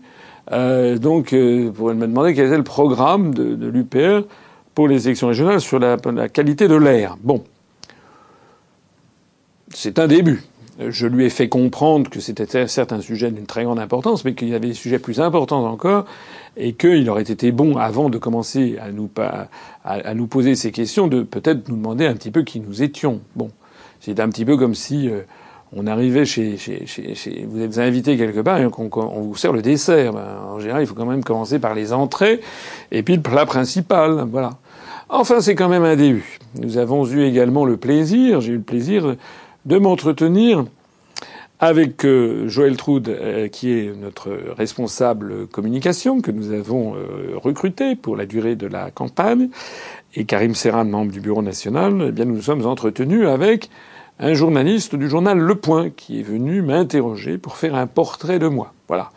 [0.51, 4.27] Donc, euh, pour me demander quel était le programme de, l'UPR
[4.75, 7.16] pour les élections régionales sur la qualité de l'air.
[7.23, 7.44] Bon.
[9.73, 10.42] C'est un début.
[10.88, 14.35] Je lui ai fait comprendre que c'était certes un sujet d'une très grande importance, mais
[14.35, 16.07] qu'il y avait des sujets plus importants encore,
[16.57, 18.90] et qu'il aurait été bon, avant de commencer à
[20.14, 23.21] nous, poser ces questions, de peut-être nous demander un petit peu qui nous étions.
[23.37, 23.51] Bon,
[24.01, 25.21] c'est un petit peu comme si euh,
[25.77, 29.53] on arrivait chez, chez, chez, chez, vous êtes invité quelque part et on vous sert
[29.53, 30.14] le dessert.
[30.14, 32.40] Ben, en général, il faut quand même commencer par les entrées
[32.90, 34.25] et puis le plat principal.
[34.31, 34.51] Voilà.
[35.11, 36.38] Enfin, c'est quand même un début.
[36.61, 39.16] Nous avons eu également le plaisir, j'ai eu le plaisir
[39.66, 40.64] de m'entretenir
[41.61, 47.96] avec euh, Joël Troud, euh, qui est notre responsable communication, que nous avons euh, recruté
[47.96, 49.51] pour la durée de la campagne,
[50.14, 53.68] et Karim Serran, membre du Bureau national, eh bien nous nous sommes entretenus avec
[54.18, 58.49] un journaliste du journal Le Point, qui est venu m'interroger pour faire un portrait de
[58.49, 58.73] moi.
[58.88, 59.11] Voilà.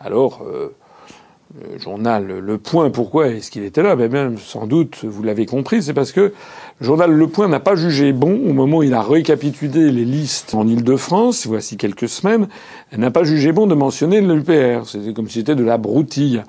[0.00, 3.94] Alors, le journal Le Point, pourquoi est-ce qu'il était là?
[3.94, 6.32] Bien, sans doute, vous l'avez compris, c'est parce que
[6.80, 10.06] le journal Le Point n'a pas jugé bon, au moment où il a récapitulé les
[10.06, 12.48] listes en Ile-de-France, voici quelques semaines,
[12.96, 14.88] n'a pas jugé bon de mentionner l'UPR.
[14.88, 16.42] C'était comme si c'était de la broutille.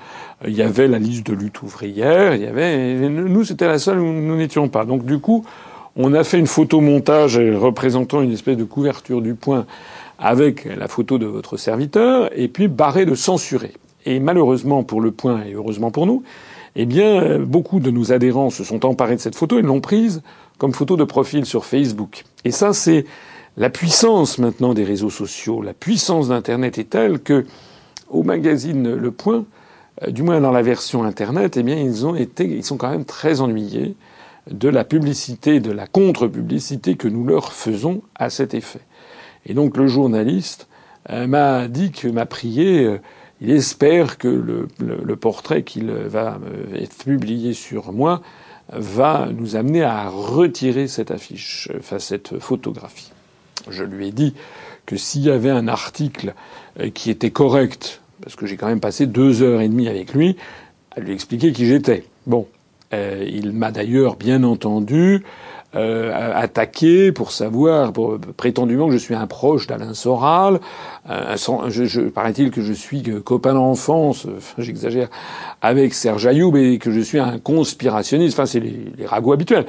[0.48, 4.00] Il y avait la liste de lutte ouvrière, il y avait, nous, c'était la seule
[4.00, 4.86] où nous n'étions pas.
[4.86, 5.44] Donc, du coup,
[5.98, 9.66] on a fait une photomontage représentant une espèce de couverture du point
[10.18, 13.74] avec la photo de votre serviteur, et puis barré de censurer.
[14.06, 16.24] Et malheureusement pour le point, et heureusement pour nous,
[16.76, 20.22] eh bien, beaucoup de nos adhérents se sont emparés de cette photo et l'ont prise
[20.58, 22.24] comme photo de profil sur Facebook.
[22.46, 23.06] Et ça, c'est
[23.58, 25.62] la puissance maintenant des réseaux sociaux.
[25.62, 27.46] La puissance d'Internet est telle que,
[28.10, 29.46] au magazine Le Point,
[30.04, 32.90] euh, du moins dans la version Internet, eh bien, ils ont été, ils sont quand
[32.90, 33.96] même très ennuyés
[34.50, 38.82] de la publicité, de la contre-publicité que nous leur faisons à cet effet.
[39.46, 40.68] Et donc, le journaliste
[41.10, 43.00] euh, m'a dit que m'a prié euh,
[43.42, 46.40] il espère que le, portrait qu'il va
[46.74, 48.22] être publié sur moi
[48.72, 53.12] va nous amener à retirer cette affiche, enfin cette photographie.
[53.70, 54.34] Je lui ai dit
[54.86, 56.34] que s'il y avait un article
[56.80, 60.14] euh, qui était correct, parce que j'ai quand même passé deux heures et demie avec
[60.14, 60.38] lui,
[60.96, 62.06] à lui expliquer qui j'étais.
[62.28, 62.48] Bon,
[62.94, 65.24] euh, il m'a d'ailleurs bien entendu
[65.76, 70.60] euh, attaqué pour savoir, pour, prétendument que je suis un proche d'Alain Soral.
[71.10, 71.36] Euh,
[71.70, 75.10] je, je, paraît-il que je suis copain d'enfance, j'exagère,
[75.62, 78.38] avec Serge Ayoub et que je suis un conspirationniste.
[78.38, 79.66] Enfin, c'est les, les ragots habituels.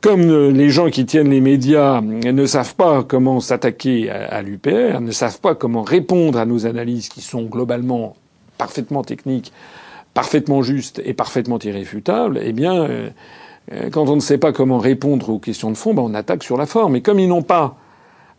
[0.00, 4.42] Comme euh, les gens qui tiennent les médias ne savent pas comment s'attaquer à, à
[4.42, 8.16] l'UPR, ne savent pas comment répondre à nos analyses qui sont globalement
[8.60, 9.52] parfaitement techniques,
[10.12, 13.10] parfaitement justes et parfaitement irréfutables, eh bien, euh, euh,
[13.92, 16.56] quand on ne sait pas comment répondre aux questions de fond, ben on attaque sur
[16.56, 16.96] la forme.
[16.96, 17.76] Et comme ils n'ont pas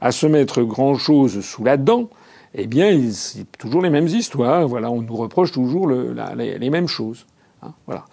[0.02, 2.10] à se mettre grand-chose sous la dent,
[2.54, 4.68] eh bien, c'est toujours les mêmes histoires.
[4.68, 7.26] Voilà, on nous reproche toujours le, la, les, les, mêmes choses.
[7.64, 8.06] Hein, voilà.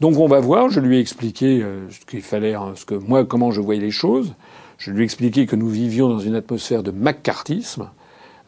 [0.00, 0.70] Donc on va voir.
[0.70, 3.80] Je lui ai expliqué euh, ce qu'il fallait, hein, ce que moi, comment je voyais
[3.80, 4.34] les choses.
[4.78, 7.90] Je lui ai expliqué que nous vivions dans une atmosphère de macartisme.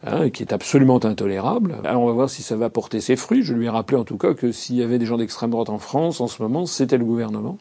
[0.07, 1.77] Hein, qui est absolument intolérable.
[1.83, 3.41] Alors on va voir si ça va porter ses fruits.
[3.41, 5.69] Je lui ai rappelé en tout cas que s'il y avait des gens d'extrême droite
[5.69, 7.57] en France en ce moment, c'était le gouvernement.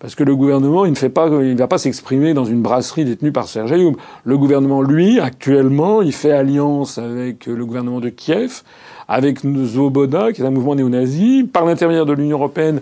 [0.00, 3.04] Parce que le gouvernement, il ne fait pas, il va pas s'exprimer dans une brasserie
[3.04, 3.74] détenue par Serge.
[4.24, 8.62] Le gouvernement, lui, actuellement, il fait alliance avec le gouvernement de Kiev,
[9.08, 12.80] avec Zoboda, qui est un mouvement néo-nazi, par l'intermédiaire de l'Union européenne,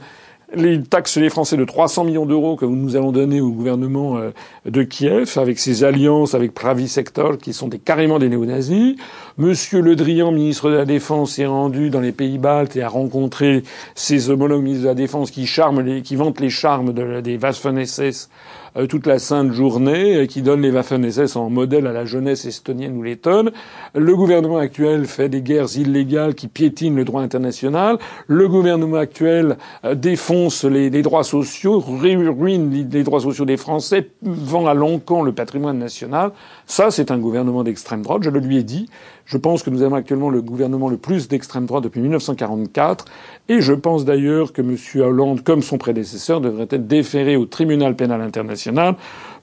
[0.55, 4.31] les taxes les Français de 300 millions d'euros que nous allons donner au gouvernement euh,
[4.65, 8.97] de Kiev, avec ses alliances avec Pravi Sector, qui sont des, carrément des néo-nazis.
[9.41, 12.89] Monsieur Le Drian, ministre de la Défense, est rendu dans les pays baltes et a
[12.89, 13.63] rencontré
[13.95, 17.39] ses homologues ministres de la Défense qui charment les, qui vantent les charmes de, des
[17.39, 18.31] Waffen-SS
[18.77, 22.45] euh, toute la sainte journée, euh, qui donne les Waffen-SS en modèle à la jeunesse
[22.45, 23.51] estonienne ou lettonne.
[23.95, 27.99] Le gouvernement actuel fait des guerres illégales qui piétinent le droit international.
[28.27, 34.67] Le gouvernement actuel euh, défonce les, droits sociaux, ruine les droits sociaux des Français, vend
[34.67, 36.33] à l'encan le patrimoine national.
[36.67, 38.23] Ça, c'est un gouvernement d'extrême droite.
[38.23, 38.89] Je le lui ai dit.
[39.29, 43.05] Je pense que nous avons actuellement le gouvernement le plus d'extrême droite depuis 1944,
[43.51, 44.75] et je pense d'ailleurs que M.
[45.03, 48.95] Hollande, comme son prédécesseur, devrait être déféré au tribunal pénal international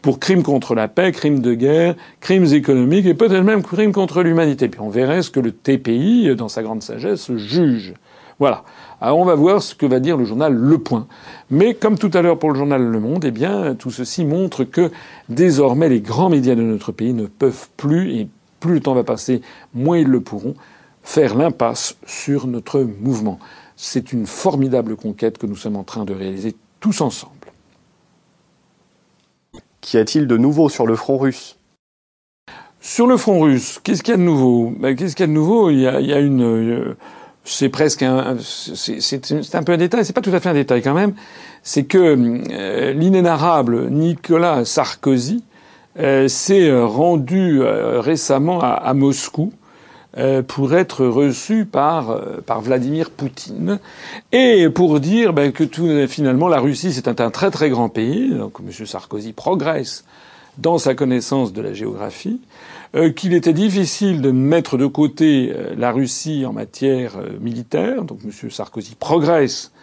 [0.01, 4.23] pour crimes contre la paix, crimes de guerre, crimes économiques et peut-être même crimes contre
[4.23, 4.69] l'humanité.
[4.69, 7.93] Puis on verrait ce que le TPI, dans sa grande sagesse, juge.
[8.39, 8.63] Voilà.
[9.01, 11.05] Alors on va voir ce que va dire le journal Le Point.
[11.51, 14.63] Mais comme tout à l'heure pour le journal Le Monde, eh bien tout ceci montre
[14.63, 14.89] que
[15.29, 18.27] désormais les grands médias de notre pays ne peuvent plus et
[18.65, 19.41] plus le temps va passer,
[19.73, 20.55] moins ils le pourront,
[21.03, 23.39] faire l'impasse sur notre mouvement.
[23.75, 27.33] C'est une formidable conquête que nous sommes en train de réaliser tous ensemble.
[29.81, 31.57] Qu'y a-t-il de nouveau sur le front russe?
[32.81, 34.73] Sur le front russe, qu'est-ce qu'il y a de nouveau?
[34.79, 35.69] Ben, Qu'est-ce qu'il y a de nouveau?
[35.69, 36.97] Il y a, il y a une, euh,
[37.43, 40.05] c'est presque un, c'est un peu un détail.
[40.05, 41.13] C'est pas tout à fait un détail quand même.
[41.61, 45.43] C'est que euh, l'inénarrable Nicolas Sarkozy
[45.97, 49.53] s'est rendu récemment à, Moscou
[50.17, 53.79] euh, pour être reçu par euh, par Vladimir Poutine
[54.31, 58.33] et pour dire ben, que tout finalement la Russie c'est un, très très grand pays
[58.33, 58.85] donc M.
[58.85, 60.05] Sarkozy progresse
[60.57, 62.39] dans sa connaissance de la géographie
[62.95, 68.49] euh, qu'il était difficile de mettre de côté la Russie en matière militaire donc M.
[68.49, 69.73] Sarkozy progresse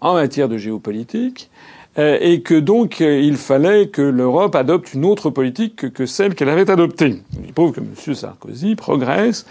[0.00, 1.50] en matière de géopolitique
[1.98, 6.70] et que donc il fallait que l'Europe adopte une autre politique que celle qu'elle avait
[6.70, 7.16] adoptée.
[7.44, 8.14] Il prouve que M.
[8.14, 9.46] Sarkozy progresse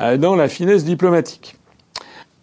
[0.00, 1.56] euh, dans la finesse diplomatique.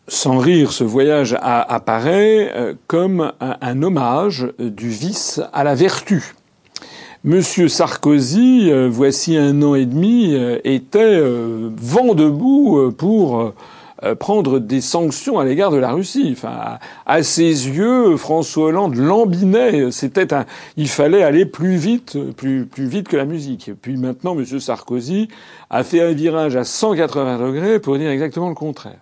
[0.08, 6.34] Sans rire, ce voyage apparaît euh, comme un, hommage du vice à la vertu.
[7.24, 13.54] Monsieur Sarkozy, euh, voici un an et demi, était vent debout pour euh,
[14.20, 16.30] prendre des sanctions à l'égard de la Russie.
[16.32, 19.92] Enfin, à, ses yeux, François Hollande lambinait.
[19.92, 20.46] C'était un,
[20.78, 23.72] il fallait aller plus vite, plus plus vite que la musique.
[23.82, 24.46] Puis maintenant, M.
[24.60, 25.28] Sarkozy
[25.70, 29.00] a fait un virage à 180 degrés pour dire exactement le contraire.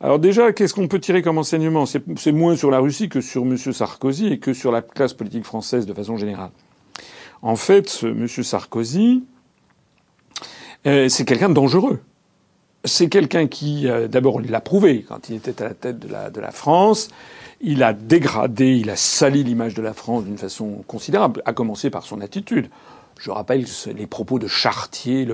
[0.00, 1.86] Alors déjà, qu'est-ce qu'on peut tirer comme enseignement?
[1.86, 3.56] C'est moins sur la Russie que sur M.
[3.56, 6.50] Sarkozy et que sur la classe politique française de façon générale.
[7.42, 8.26] En fait, M.
[8.28, 9.24] Sarkozy,
[10.86, 12.00] euh, c'est quelqu'un de dangereux
[12.84, 16.08] c'est quelqu'un qui, euh, d'abord, il l'a prouvé quand il était à la tête de
[16.08, 17.08] la, de la France.
[17.60, 21.90] Il a dégradé, il a sali l'image de la France d'une façon considérable, à commencer
[21.90, 22.68] par son attitude.
[23.18, 23.64] Je rappelle
[23.96, 25.24] les propos de Chartier,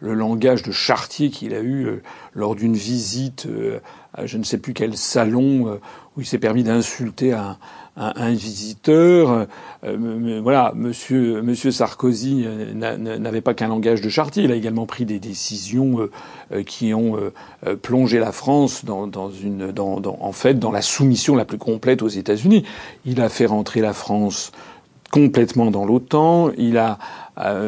[0.00, 2.02] le, langage de Chartier qu'il a eu euh,
[2.34, 3.78] lors d'une visite euh,
[4.14, 5.78] à je ne sais plus quel salon
[6.16, 7.58] où il s'est permis d'insulter un,
[7.96, 9.46] un, un visiteur.
[9.84, 12.74] Euh, voilà, Monsieur, Monsieur Sarkozy euh,
[13.18, 14.44] n'avait pas qu'un langage de Chartier.
[14.44, 16.08] Il a également pris des décisions
[16.52, 17.16] euh, qui ont
[17.82, 21.58] plongé la France dans, dans une, dans, dans, en fait, dans la soumission la plus
[21.58, 22.64] complète aux États-Unis.
[23.04, 24.52] Il a fait rentrer la France
[25.10, 26.50] complètement dans l'OTAN.
[26.58, 26.98] Il a,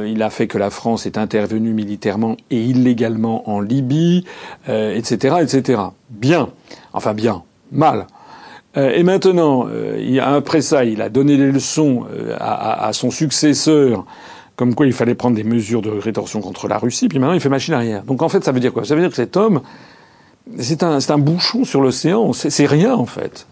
[0.07, 4.25] il a fait que la France est intervenue militairement et illégalement en Libye,
[4.69, 5.83] etc., etc.
[6.11, 6.51] Bien,
[6.93, 8.07] enfin bien, mal.
[8.79, 14.05] Euh, et maintenant, euh, après ça, il a donné des leçons euh, à, son successeur,
[14.57, 17.09] comme quoi il fallait prendre des mesures de rétorsion contre la Russie.
[17.09, 18.05] Puis maintenant, il fait machine arrière.
[18.05, 18.85] Donc en fait, ça veut dire quoi?
[18.85, 19.63] Ça veut dire que cet homme,
[20.59, 22.33] c'est un, bouchon sur l'océan.
[22.33, 23.47] C'est rien en fait.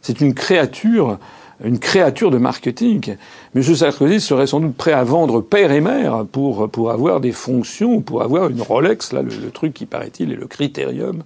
[0.00, 1.18] C'est une créature
[1.64, 3.16] une créature de marketing.
[3.56, 3.62] M.
[3.62, 8.22] Sarkozy serait sans doute prêt à vendre père et mère pour avoir des fonctions, pour
[8.22, 11.24] avoir une Rolex, là, le, truc qui paraît-il est le critérium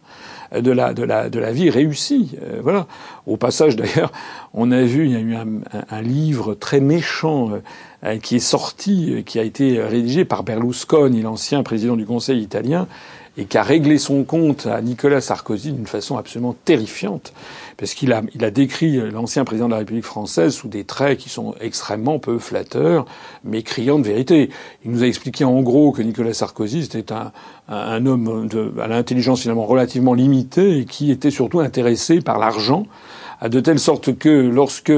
[0.60, 2.36] de la, de la, de la vie réussie.
[2.42, 2.86] Euh, voilà.
[3.26, 4.12] Au passage, d'ailleurs,
[4.54, 5.46] on a vu, il y a eu un,
[5.90, 7.50] un, livre très méchant
[8.04, 12.40] euh, qui est sorti, euh, qui a été rédigé par Berlusconi, l'ancien président du Conseil
[12.40, 12.86] italien,
[13.36, 17.32] et qui a réglé son compte à Nicolas Sarkozy d'une façon absolument terrifiante,
[17.76, 21.18] parce qu'il a, il a décrit l'ancien président de la République française sous des traits
[21.18, 23.06] qui sont extrêmement peu flatteurs,
[23.44, 24.50] mais criants de vérité.
[24.84, 27.32] Il nous a expliqué en gros que Nicolas Sarkozy c'était un,
[27.68, 32.86] un homme de, à l'intelligence finalement relativement limitée et qui était surtout intéressé par l'argent
[33.48, 34.92] de telle sorte que lorsque,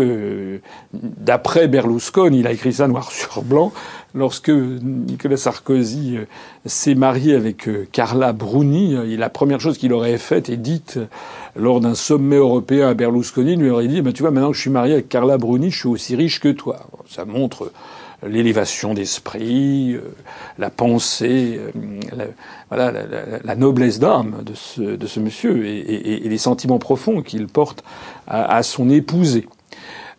[0.93, 3.73] d'après Berlusconi, il a écrit ça noir sur blanc,
[4.15, 6.25] lorsque Nicolas Sarkozy euh,
[6.67, 10.99] s'est marié avec euh, Carla Bruni, euh, la première chose qu'il aurait faite et dite
[11.57, 14.63] lors d'un sommet européen à Berlusconi, lui aurait dit, ben, tu vois, maintenant que je
[14.63, 16.87] suis marié avec Carla Bruni, je suis aussi riche que toi.
[17.09, 17.73] Ça montre
[18.27, 19.97] l'élévation d'esprit,
[20.59, 21.61] la pensée,
[22.71, 27.85] la, noblesse d'âme de ce, de ce monsieur et, les sentiments profonds qu'il porte
[28.27, 29.47] à, à son épousée.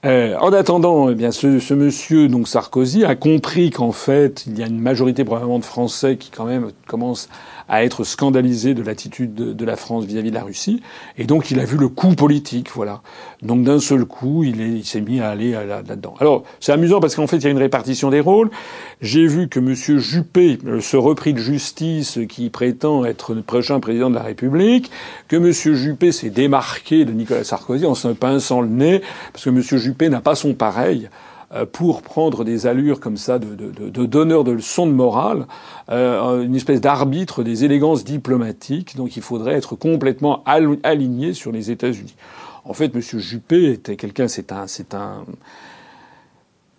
[0.05, 4.61] Euh, en attendant, eh bien, ce, monsieur, donc Sarkozy, a compris qu'en fait, il y
[4.61, 7.27] a une majorité probablement de Français qui quand même commencent
[7.67, 10.81] à être scandalisés de l'attitude de, la France vis-à-vis de la Russie,
[11.17, 13.01] et donc il a vu le coup politique, voilà.
[13.41, 16.13] Donc d'un seul coup, il s'est mis à aller là-dedans.
[16.19, 18.51] Alors c'est amusant parce qu'en fait, il y a une répartition des rôles.
[19.01, 24.09] J'ai vu que monsieur Juppé, ce repris de justice qui prétend être le prochain président
[24.09, 24.91] de la République,
[25.27, 29.01] que monsieur Juppé s'est démarqué de Nicolas Sarkozy en se pinçant le nez,
[29.33, 31.34] parce que monsieur Juppé n'a pas son pareil euh,
[31.71, 35.47] pour prendre des allures comme ça de, de, donneur de leçons de morale,
[35.89, 38.95] euh, une espèce d'arbitre des élégances diplomatiques.
[38.97, 42.15] Donc il faudrait être complètement aligné sur les États-Unis.
[42.65, 43.01] En fait, M.
[43.01, 45.23] Juppé était quelqu'un, c'est un, c'est un,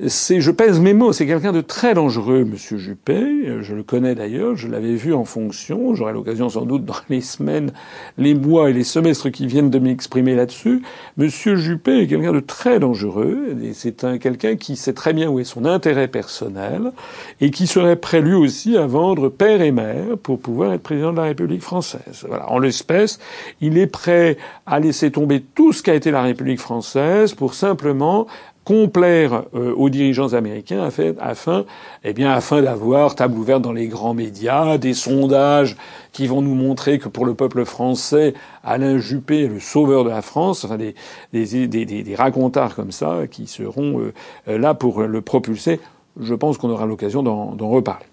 [0.09, 3.63] c'est, je pèse mes mots, c'est quelqu'un de très dangereux, Monsieur Juppé.
[3.63, 5.95] Je le connais d'ailleurs, je l'avais vu en fonction.
[5.95, 7.73] J'aurai l'occasion sans doute dans les semaines,
[8.19, 10.83] les mois et les semestres qui viennent de m'exprimer là-dessus.
[11.17, 13.57] Monsieur Juppé est quelqu'un de très dangereux.
[13.63, 16.93] Et c'est un quelqu'un qui sait très bien où est son intérêt personnel
[17.41, 21.13] et qui serait prêt lui aussi à vendre père et mère pour pouvoir être président
[21.13, 22.27] de la République française.
[22.29, 22.51] Voilà.
[22.51, 23.19] En l'espèce,
[23.63, 24.37] il est prêt
[24.67, 28.27] à laisser tomber tout ce qu'a été la République française pour simplement
[28.67, 30.83] complaire euh, aux dirigeants américains
[31.21, 31.65] afin,
[32.03, 35.77] eh bien, afin d'avoir table ouverte dans les grands médias, des sondages
[36.13, 40.11] qui vont nous montrer que pour le peuple français, Alain Juppé est le sauveur de
[40.11, 40.97] la France, enfin des,
[41.33, 44.01] des, des, des racontards comme ça qui seront
[44.49, 45.79] euh, là pour le propulser.
[46.21, 48.07] Je pense qu'on aura l'occasion d'en reparler.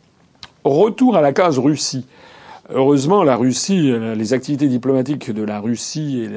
[0.64, 2.06] Retour à la case Russie.
[2.70, 6.30] Heureusement, la Russie, les activités diplomatiques de la Russie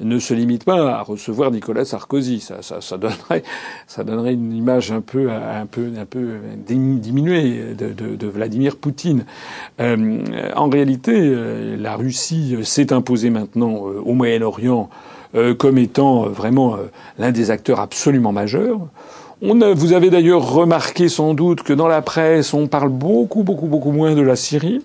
[0.00, 2.40] ne se limitent pas à recevoir Nicolas Sarkozy.
[2.40, 3.42] Ça, ça, ça, donnerait,
[3.86, 8.76] ça donnerait une image un peu, un peu, un peu diminuée de, de, de Vladimir
[8.76, 9.24] Poutine.
[9.80, 10.22] Euh,
[10.56, 14.88] en réalité, euh, la Russie s'est imposée maintenant euh, au Moyen-Orient
[15.58, 16.76] comme étant vraiment
[17.20, 18.80] l'un des acteurs absolument majeurs.
[19.42, 23.44] On a, vous avez d'ailleurs remarqué sans doute que dans la presse, on parle beaucoup,
[23.44, 24.82] beaucoup, beaucoup moins de la Syrie.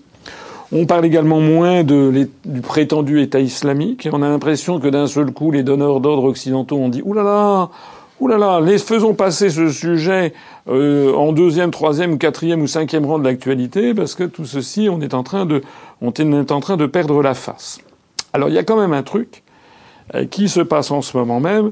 [0.72, 2.28] On parle également moins du
[2.62, 4.08] prétendu État islamique.
[4.12, 7.22] On a l'impression que d'un seul coup, les donneurs d'ordre occidentaux ont dit Ouh là
[7.22, 7.70] là,
[8.18, 10.32] ouh les faisons passer ce sujet
[10.68, 15.00] euh, en deuxième, troisième, quatrième ou cinquième rang de l'actualité, parce que tout ceci, on
[15.00, 15.62] est en train de,
[16.00, 17.78] on est en train de perdre la face.
[18.32, 19.44] Alors il y a quand même un truc
[20.16, 21.70] euh, qui se passe en ce moment même,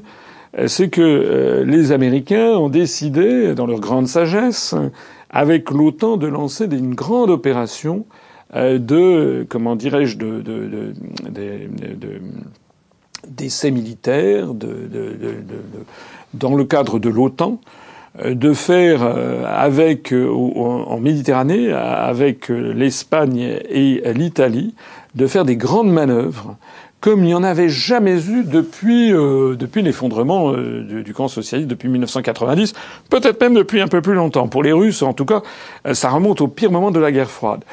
[0.57, 4.73] euh, c'est que les Américains ont décidé, dans leur grande sagesse,
[5.29, 8.05] avec l'OTAN, de lancer une grande opération
[8.55, 10.93] de, comment dirais-je, de, de,
[11.29, 12.21] de,
[13.27, 14.47] d'essais militaires,
[16.33, 17.59] dans le cadre de l'OTAN,
[18.21, 24.73] euh, de faire euh, avec en Méditerranée, avec l'Espagne et l'Italie,
[25.15, 26.55] de faire des grandes manœuvres
[27.01, 31.87] comme il n'y en avait jamais eu depuis depuis l'effondrement du, du, camp socialiste depuis
[31.87, 32.73] 1990,
[33.11, 34.47] peut-être même depuis un peu plus longtemps.
[34.47, 35.43] Pour les Russes, en tout cas,
[35.93, 37.63] ça remonte au pire moment de la guerre froide.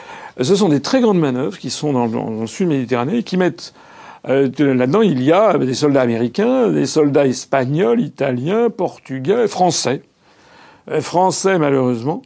[0.40, 3.74] Ce sont des très grandes manœuvres qui sont dans, le sud Méditerranée qui mettent
[4.28, 10.02] euh, là-dedans il y a des soldats américains, des soldats espagnols, italiens, portugais, français,
[10.90, 12.22] euh, français malheureusement,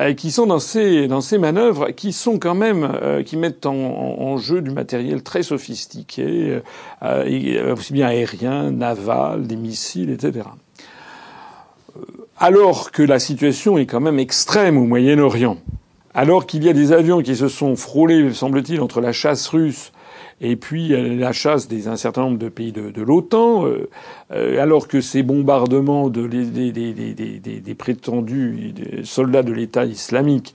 [0.00, 2.88] euh, qui sont dans ces dans ces manœuvres qui sont quand même
[3.26, 6.60] qui mettent en, en, jeu du matériel très sophistiqué,
[7.02, 10.46] aussi bien aérien, naval, des missiles, etc.
[12.38, 15.58] Alors que la situation est quand même extrême au Moyen-Orient
[16.14, 19.92] alors qu'il y a des avions qui se sont frôlés, semble-t-il, entre la chasse russe
[20.40, 23.88] et puis euh, la chasse d'un certain nombre de pays de, l'OTAN, euh,
[24.32, 30.54] euh, alors que ces bombardements de, des, des, des, des, prétendus soldats de l'État islamique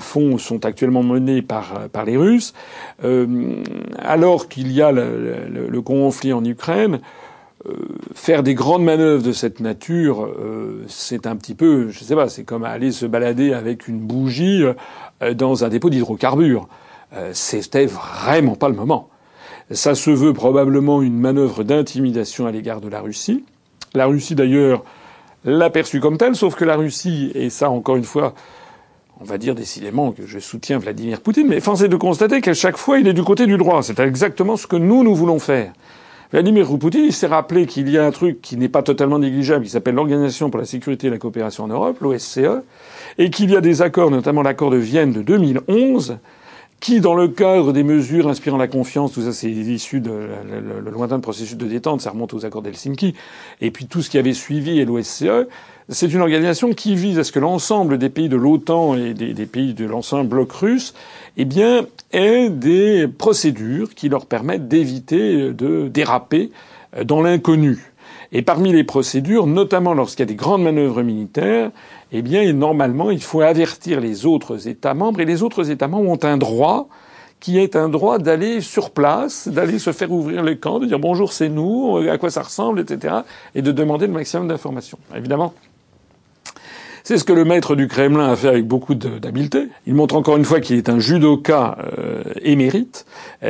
[0.00, 2.52] sont actuellement menés par, les Russes,
[3.98, 6.98] alors qu'il y a le, conflit en Ukraine,
[8.14, 12.28] faire des grandes manœuvres de cette nature, euh, c'est un petit peu, je sais pas,
[12.28, 14.62] c'est comme aller se balader avec une bougie
[15.22, 16.68] euh, dans un dépôt d'hydrocarbures.
[17.32, 19.08] C'était vraiment pas le moment.
[19.70, 23.44] Ça se veut probablement une manœuvre d'intimidation à l'égard de la Russie.
[23.94, 24.82] La Russie d'ailleurs
[25.44, 28.34] l'a perçue comme telle, sauf que la Russie, et ça encore une fois,
[29.20, 32.54] on va dire décidément que je soutiens Vladimir Poutine, mais force est de constater qu'à
[32.54, 33.84] chaque fois il est du côté du droit.
[33.84, 35.72] C'est exactement ce que nous, nous voulons faire.
[36.32, 39.70] Vladimir Poutine s'est rappelé qu'il y a un truc qui n'est pas totalement négligeable, qui
[39.70, 42.62] s'appelle l'Organisation pour la sécurité et la coopération en Europe, l'OSCE,
[43.18, 46.18] et qu'il y a des accords, notamment l'accord de Vienne de 2011,
[46.80, 50.90] qui, dans le cadre des mesures inspirant la confiance, tout ça c'est issu de le,
[50.90, 53.14] lointain processus de détente, ça remonte aux accords d'Helsinki,
[53.60, 55.48] et puis tout ce qui avait suivi et l'OSCE,
[55.88, 59.46] c'est une organisation qui vise à ce que l'ensemble des pays de l'OTAN et des,
[59.46, 60.94] pays de l'ancien bloc russe
[61.36, 66.50] eh bien, aient des procédures qui leur permettent d'éviter de déraper
[67.04, 67.92] dans l'inconnu.
[68.32, 71.70] Et parmi les procédures, notamment lorsqu'il y a des grandes manœuvres militaires,
[72.12, 76.08] eh bien, normalement, il faut avertir les autres États membres, et les autres États membres
[76.08, 76.88] ont un droit
[77.40, 80.98] qui est un droit d'aller sur place, d'aller se faire ouvrir le camp, de dire
[80.98, 83.16] bonjour, c'est nous, à quoi ça ressemble, etc.,
[83.54, 84.98] et de demander le maximum d'informations.
[85.14, 85.52] Évidemment,
[87.04, 89.68] c'est ce que le maître du Kremlin a fait avec beaucoup d'habileté.
[89.86, 93.04] Il montre encore une fois qu'il est un judoka euh, émérite.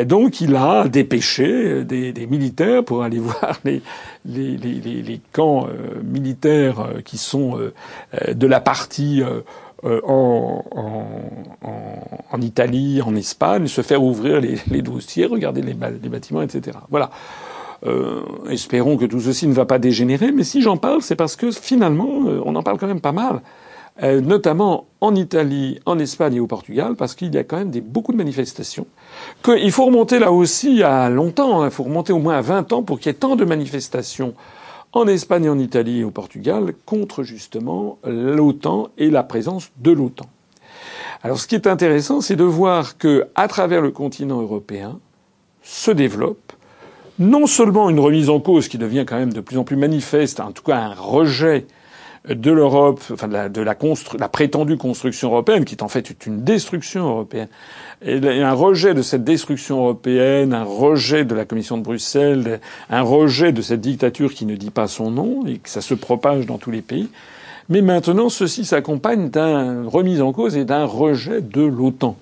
[0.06, 3.80] Donc il a dépêché des, des militaires pour aller voir les,
[4.24, 9.22] les, les, les camps euh, militaires euh, qui sont euh, de la partie
[9.84, 11.04] en, en,
[12.32, 16.78] en, Italie, en Espagne, se faire ouvrir les, les dossiers, regarder les, les bâtiments, etc.
[16.90, 17.10] Voilà.
[17.86, 20.32] Euh, espérons que tout ceci ne va pas dégénérer.
[20.32, 23.12] Mais si j'en parle, c'est parce que finalement, euh, on en parle quand même pas
[23.12, 23.42] mal.
[24.02, 27.70] Euh, notamment en Italie, en Espagne et au Portugal, parce qu'il y a quand même
[27.70, 28.86] des, beaucoup de manifestations.
[29.46, 31.66] il faut remonter là aussi à longtemps, hein.
[31.66, 34.34] il faut remonter au moins à 20 ans pour qu'il y ait tant de manifestations
[34.94, 40.26] en Espagne, en Italie et au Portugal contre justement l'OTAN et la présence de l'OTAN.
[41.22, 44.98] Alors ce qui est intéressant, c'est de voir que à travers le continent européen
[45.62, 46.53] se développe
[47.18, 50.40] non seulement une remise en cause qui devient quand même de plus en plus manifeste,
[50.40, 51.66] en tout cas un rejet
[52.28, 57.48] de l'Europe, enfin de, la, prétendue construction européenne, qui est en fait une destruction européenne,
[58.02, 63.02] et un rejet de cette destruction européenne, un rejet de la Commission de Bruxelles, un
[63.02, 66.46] rejet de cette dictature qui ne dit pas son nom et que ça se propage
[66.46, 67.08] dans tous les pays.
[67.68, 72.16] Mais maintenant, ceci s'accompagne d'une remise en cause et d'un rejet de l'OTAN.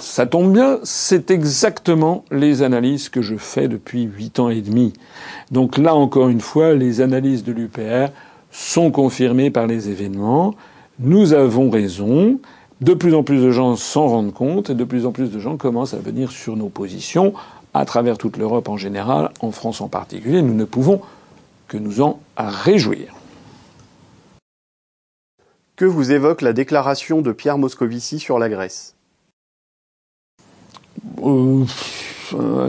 [0.00, 4.92] Ça tombe bien, c'est exactement les analyses que je fais depuis huit ans et demi.
[5.50, 8.10] Donc là, encore une fois, les analyses de l'UPR
[8.50, 10.54] sont confirmées par les événements.
[10.98, 12.38] Nous avons raison.
[12.80, 15.38] De plus en plus de gens s'en rendent compte et de plus en plus de
[15.38, 17.32] gens commencent à venir sur nos positions
[17.72, 20.42] à travers toute l'Europe en général, en France en particulier.
[20.42, 21.00] Nous ne pouvons
[21.68, 23.14] que nous en réjouir.
[25.76, 28.94] Que vous évoque la déclaration de Pierre Moscovici sur la Grèce?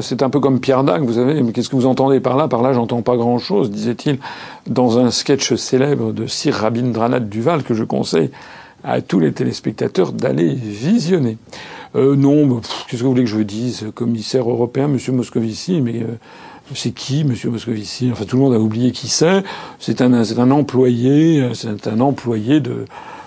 [0.01, 2.47] C'est un peu comme Pierre Dac, vous savez, mais qu'est-ce que vous entendez par là?
[2.47, 4.19] Par là, j'entends pas grand-chose, disait-il
[4.67, 8.29] dans un sketch célèbre de Sir Rabindranath Duval que je conseille
[8.83, 11.37] à tous les téléspectateurs d'aller visionner.
[11.95, 13.87] Euh, non, bah, qu'est-ce que vous voulez que je dise?
[13.95, 16.17] Commissaire européen, Monsieur Moscovici, mais euh,
[16.73, 18.09] c'est qui, Monsieur Moscovici?
[18.11, 19.43] Enfin, tout le monde a oublié qui c'est.
[19.79, 22.85] C'est un, c'est un employé, c'est un employé de euh,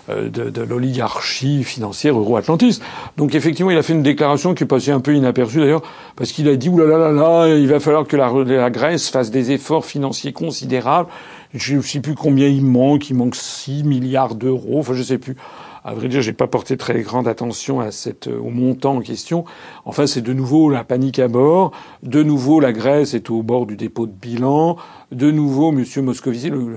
[0.08, 2.82] de, de l'oligarchie financière euro-atlantiste.
[3.16, 5.82] Donc effectivement, il a fait une déclaration qui est passée un peu inaperçue d'ailleurs,
[6.16, 9.08] parce qu'il a dit oulala là là là, il va falloir que la, la Grèce
[9.08, 11.08] fasse des efforts financiers considérables.
[11.54, 15.18] Je ne sais plus combien il manque, il manque 6 milliards d'euros, enfin je sais
[15.18, 15.36] plus.
[15.84, 19.44] À vrai dire, j'ai pas porté très grande attention à cette, au montant en question.
[19.86, 21.72] Enfin, c'est de nouveau la panique à bord.
[22.02, 24.76] De nouveau, la Grèce est au bord du dépôt de bilan.
[25.12, 26.76] De nouveau, Monsieur Moscovici, le,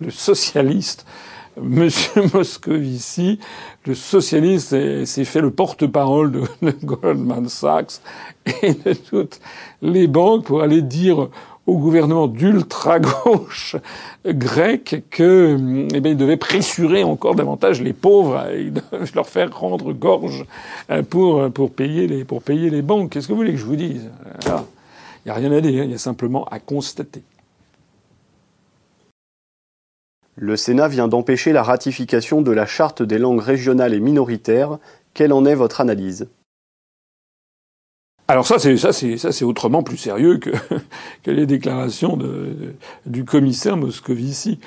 [0.00, 1.06] le socialiste,
[1.62, 3.38] Monsieur Moscovici,
[3.86, 8.00] le socialiste, s'est fait le porte-parole de, Goldman Sachs
[8.62, 9.40] et de toutes
[9.80, 11.28] les banques pour aller dire
[11.66, 13.76] au gouvernement d'ultra-gauche
[14.26, 18.72] grec que, eh il devait pressurer encore davantage les pauvres et
[19.14, 20.44] leur faire rendre gorge
[21.08, 23.10] pour, pour, payer, les, pour payer les banques.
[23.10, 24.10] Qu'est-ce que vous voulez que je vous dise?
[24.44, 24.50] Il
[25.26, 27.22] n'y a rien à dire, il y a simplement à constater.
[30.36, 34.78] Le Sénat vient d'empêcher la ratification de la Charte des langues régionales et minoritaires.
[35.14, 36.26] Quelle en est votre analyse?
[38.26, 40.50] Alors ça, c'est autrement plus sérieux que,
[41.26, 42.18] les déclarations
[43.04, 44.58] du commissaire Moscovici.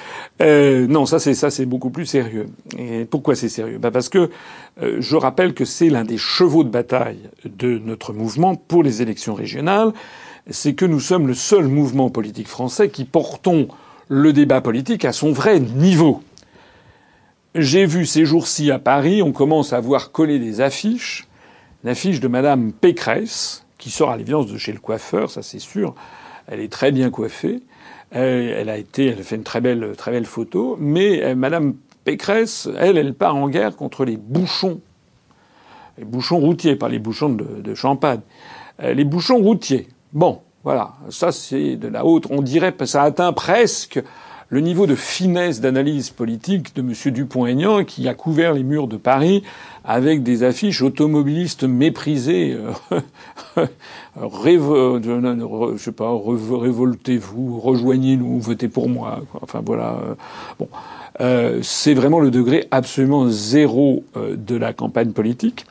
[0.41, 2.49] Euh, non, ça, c'est ça, c'est beaucoup plus sérieux.
[2.77, 3.79] Et pourquoi c'est sérieux?
[3.79, 4.29] Bah parce que
[4.83, 9.01] euh, je rappelle que c'est l'un des chevaux de bataille de notre mouvement pour les
[9.01, 9.91] élections régionales.
[10.49, 13.67] C'est que nous sommes le seul mouvement politique français qui portons
[14.09, 16.21] le débat politique à son vrai niveau.
[17.55, 21.27] J'ai vu ces jours-ci à Paris, on commence à voir coller des affiches.
[21.83, 25.95] L'affiche de Madame Pécresse, qui sort à l'évidence de chez le coiffeur, ça c'est sûr.
[26.47, 27.61] Elle est très bien coiffée.
[28.11, 30.77] Elle, a été, elle fait une très belle, très belle photo.
[30.79, 34.79] Mais euh, Madame Pécresse, elle, elle part en guerre contre les bouchons.
[35.97, 38.21] Les bouchons routiers, pas les bouchons de, de champagne.
[38.81, 39.87] Euh, les bouchons routiers.
[40.13, 40.41] Bon.
[40.63, 42.27] Voilà, ça c'est de la haute.
[42.29, 44.01] On dirait que ça atteint presque
[44.49, 46.93] le niveau de finesse d'analyse politique de M.
[47.13, 49.43] Dupont-Aignan qui a couvert les murs de Paris
[49.83, 52.57] avec des affiches automobilistes méprisées.
[53.55, 53.67] je
[55.77, 59.21] sais pas, révoltez-vous, rejoignez-nous, votez pour moi.
[59.41, 59.99] Enfin voilà.
[60.59, 60.69] Bon,
[61.19, 65.65] euh, c'est vraiment le degré absolument zéro euh, de la campagne politique.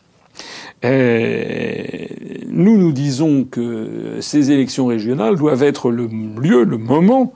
[0.83, 2.09] Et
[2.49, 7.33] nous, nous disons que ces élections régionales doivent être le lieu, le moment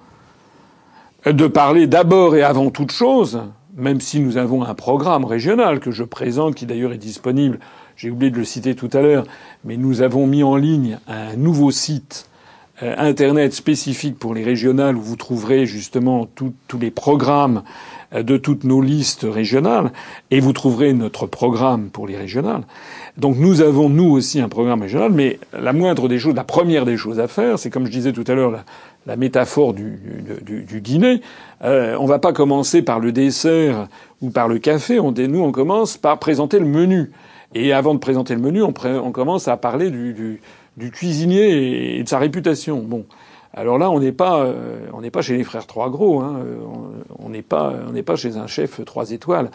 [1.27, 3.43] de parler d'abord et avant toute chose,
[3.77, 7.61] même si nous avons un programme régional que je présente, qui d'ailleurs est disponible,
[7.97, 9.25] j'ai oublié de le citer tout à l'heure,
[9.65, 12.30] mais nous avons mis en ligne un nouveau site
[12.83, 17.63] euh, internet spécifique pour les régionales où vous trouverez justement tous les programmes
[18.15, 19.93] euh, de toutes nos listes régionales
[20.31, 22.63] et vous trouverez notre programme pour les régionales.
[23.17, 26.85] Donc nous avons nous aussi un programme régional, mais la moindre des choses, la première
[26.85, 28.65] des choses à faire, c'est comme je disais tout à l'heure la,
[29.07, 29.99] la, métaphore du,
[30.43, 31.21] du, du dîner.
[31.63, 33.89] Euh, on va pas commencer par le dessert
[34.23, 34.99] ou par le café.
[34.99, 37.11] On, nous on commence par présenter le menu.
[37.55, 40.41] Et avant de présenter le menu, on, on commence à parler du, du,
[40.81, 42.81] du cuisinier et de sa réputation.
[42.81, 43.05] Bon,
[43.55, 46.21] Alors là, on n'est pas, euh, on n'est pas chez les frères Trois Gros.
[46.21, 46.41] Hein.
[47.19, 49.51] On n'est pas, on n'est pas chez un chef trois étoiles.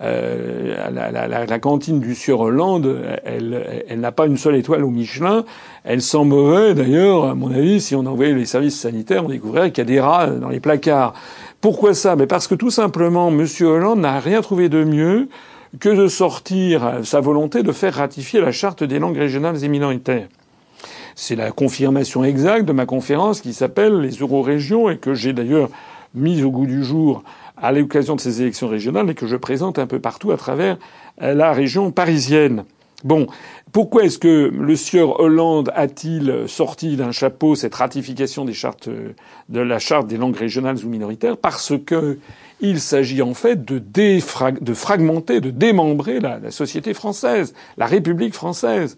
[0.00, 4.84] Euh, la, la, la, cantine du Sieur Hollande, elle, elle, n'a pas une seule étoile
[4.84, 5.44] au Michelin.
[5.82, 6.74] Elle sent mauvais.
[6.74, 9.92] D'ailleurs, à mon avis, si on envoyait les services sanitaires, on découvrirait qu'il y a
[9.92, 11.14] des rats dans les placards.
[11.60, 12.14] Pourquoi ça?
[12.14, 15.28] Mais parce que tout simplement, Monsieur Hollande n'a rien trouvé de mieux
[15.80, 20.28] que de sortir sa volonté de faire ratifier la charte des langues régionales et minoritaires.
[21.20, 25.68] C'est la confirmation exacte de ma conférence qui s'appelle les eurorégions et que j'ai d'ailleurs
[26.14, 27.24] mise au goût du jour
[27.56, 30.78] à l'occasion de ces élections régionales et que je présente un peu partout à travers
[31.20, 32.62] la région parisienne.
[33.02, 33.26] Bon,
[33.72, 39.60] pourquoi est-ce que le sieur Hollande a-t-il sorti d'un chapeau cette ratification des chartes de
[39.60, 41.36] la charte des langues régionales ou minoritaires?
[41.36, 42.20] Parce que
[42.60, 48.96] il s'agit en fait de, de fragmenter, de démembrer la société française, la République française.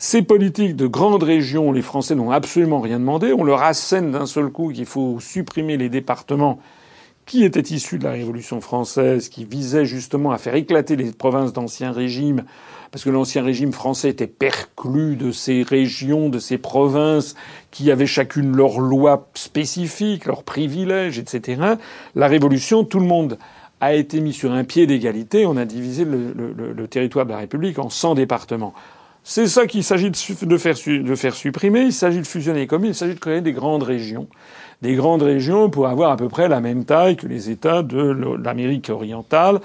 [0.00, 3.32] Ces politiques de grandes régions, les Français n'ont absolument rien demandé.
[3.36, 6.60] On leur assène d'un seul coup qu'il faut supprimer les départements
[7.26, 11.52] qui étaient issus de la Révolution française, qui visaient justement à faire éclater les provinces
[11.52, 12.44] d'ancien régime,
[12.92, 17.34] parce que l'ancien régime français était perclus de ces régions, de ces provinces
[17.72, 21.74] qui avaient chacune leurs lois spécifiques, leurs privilèges, etc.
[22.14, 23.36] La Révolution, tout le monde
[23.80, 25.44] a été mis sur un pied d'égalité.
[25.44, 28.74] On a divisé le, le, le territoire de la République en 100 départements.
[29.30, 31.82] C'est ça qu'il s'agit de faire, supprimer.
[31.82, 32.92] Il s'agit de fusionner les communes.
[32.92, 34.26] Il s'agit de créer des grandes régions.
[34.80, 37.98] Des grandes régions pour avoir à peu près la même taille que les États de
[38.42, 39.60] l'Amérique orientale.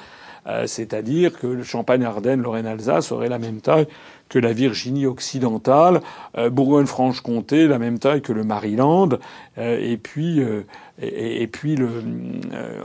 [0.47, 3.87] Euh, c'est-à-dire que le Champagne-Ardenne, Lorraine-Alsace aurait la même taille
[4.29, 6.01] que la Virginie occidentale,
[6.37, 9.09] euh, Bourgogne-Franche-Comté la même taille que le Maryland,
[9.57, 10.41] euh, et puis
[11.01, 11.89] et, puis le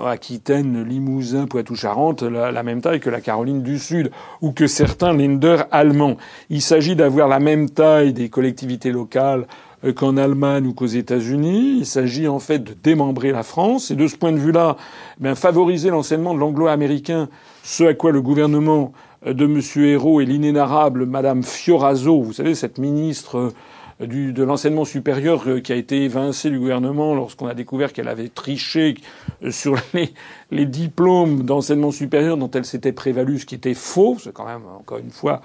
[0.05, 4.11] Aquitaine, Limousin, Poitou-Charentes la, la, même taille que la Caroline du Sud
[4.41, 6.17] ou que certains Länder allemands.
[6.49, 9.47] Il s'agit d'avoir la même taille des collectivités locales
[9.95, 11.77] qu'en Allemagne ou qu'aux États-Unis.
[11.79, 14.77] Il s'agit en fait de démembrer la France et de ce point de vue-là,
[15.19, 17.29] ben, favoriser l'enseignement de l'anglo-américain,
[17.63, 18.93] ce à quoi le gouvernement
[19.25, 19.61] de M.
[19.85, 23.53] Hérault et l'inénarrable Madame Fioraso, vous savez, cette ministre
[24.01, 27.93] euh, du, de l'enseignement supérieur euh, qui a été évincée du gouvernement lorsqu'on a découvert
[27.93, 28.95] qu'elle avait triché
[29.43, 30.13] euh, sur les,
[30.51, 34.17] les diplômes d'enseignement supérieur dont elle s'était prévalue, ce qui était faux.
[34.21, 35.41] C'est quand même, encore une fois,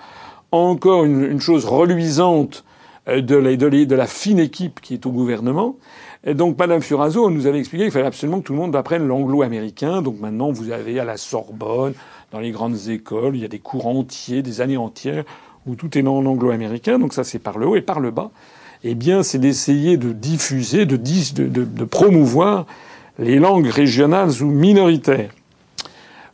[0.52, 2.64] encore une, chose reluisante
[3.08, 5.76] de la, de, la, fine équipe qui est au gouvernement.
[6.24, 9.08] Et donc, Madame Fioraso nous avait expliqué qu'il fallait absolument que tout le monde apprenne
[9.08, 10.02] l'anglo-américain.
[10.04, 11.94] Donc maintenant, vous avez à la Sorbonne,
[12.34, 15.24] dans les grandes écoles, il y a des cours entiers, des années entières
[15.68, 16.98] où tout est en anglo-américain.
[16.98, 18.32] Donc ça, c'est par le haut et par le bas.
[18.84, 22.66] Eh bien, c'est d'essayer de diffuser, de, promouvoir
[23.20, 25.30] les langues régionales ou minoritaires.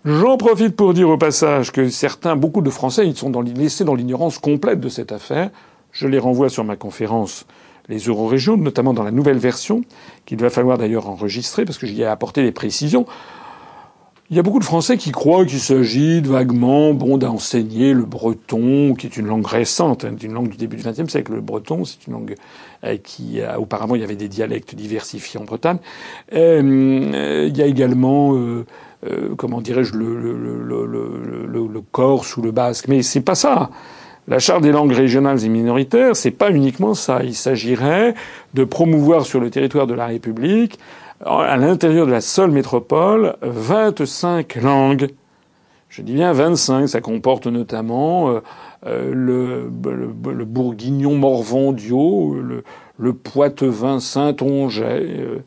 [0.06, 3.94] J'en profite pour dire au passage que certains, beaucoup de Français, ils sont laissés dans
[3.94, 5.50] l'ignorance complète de cette affaire.
[5.92, 7.46] Je les renvoie sur ma conférence
[7.90, 9.82] les eurorégions, notamment dans la nouvelle version,
[10.26, 13.06] qu'il va falloir d'ailleurs enregistrer parce que j'y ai apporté des précisions.
[14.32, 18.94] Il y a beaucoup de Français qui croient qu'il s'agit vaguement bon d'enseigner le breton,
[18.94, 21.34] qui est une langue récente, hein, une langue du début du XXe siècle.
[21.34, 22.36] Le breton, c'est une langue
[22.84, 25.80] euh, qui auparavant il y avait des dialectes diversifiés en Bretagne.
[26.34, 32.52] Euh, il y a également euh, comment dirais-je le, le, le, le, corse ou le
[32.52, 33.70] basque, mais c'est pas ça.
[34.28, 37.24] La charte des langues régionales et minoritaires, c'est pas uniquement ça.
[37.24, 38.14] Il s'agirait
[38.54, 40.78] de promouvoir sur le territoire de la République
[41.26, 45.10] à l'intérieur de la seule métropole 25 langues.
[45.90, 48.40] Je dis bien 25, ça comporte notamment euh,
[48.86, 52.64] euh, le, bourguignon morvandio, le,
[53.00, 55.40] le poitevin saint-ongeais, euh,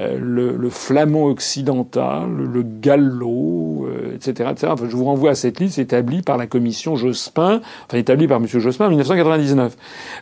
[0.00, 4.72] euh, le, le, flamand occidental, le gallo, etc., euh, etc.
[4.72, 8.36] Enfin, je vous renvoie à cette liste établie par la commission Jospin, enfin établie par
[8.36, 8.46] M.
[8.46, 9.76] Jospin en 1999.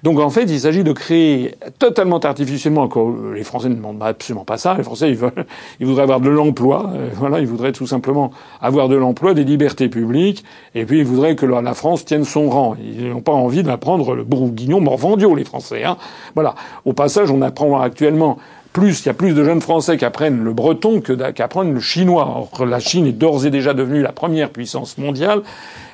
[0.05, 4.45] Donc en fait, il s'agit de créer totalement artificiellement, encore les Français ne demandent absolument
[4.45, 5.47] pas ça, les Français ils, veulent,
[5.81, 9.89] ils voudraient avoir de l'emploi, voilà, ils voudraient tout simplement avoir de l'emploi, des libertés
[9.89, 10.45] publiques,
[10.77, 12.77] et puis ils voudraient que la France tienne son rang.
[12.81, 15.83] Ils n'ont pas envie d'apprendre le bourguignon morvandio, les Français.
[15.85, 15.97] Hein.
[16.35, 16.55] Voilà.
[16.85, 18.39] Au passage, on apprend actuellement
[18.73, 21.75] plus, il y a plus de jeunes Français qui apprennent le breton que qui apprennent
[21.75, 22.49] le chinois.
[22.53, 25.43] Or, la Chine est d'ores et déjà devenue la première puissance mondiale,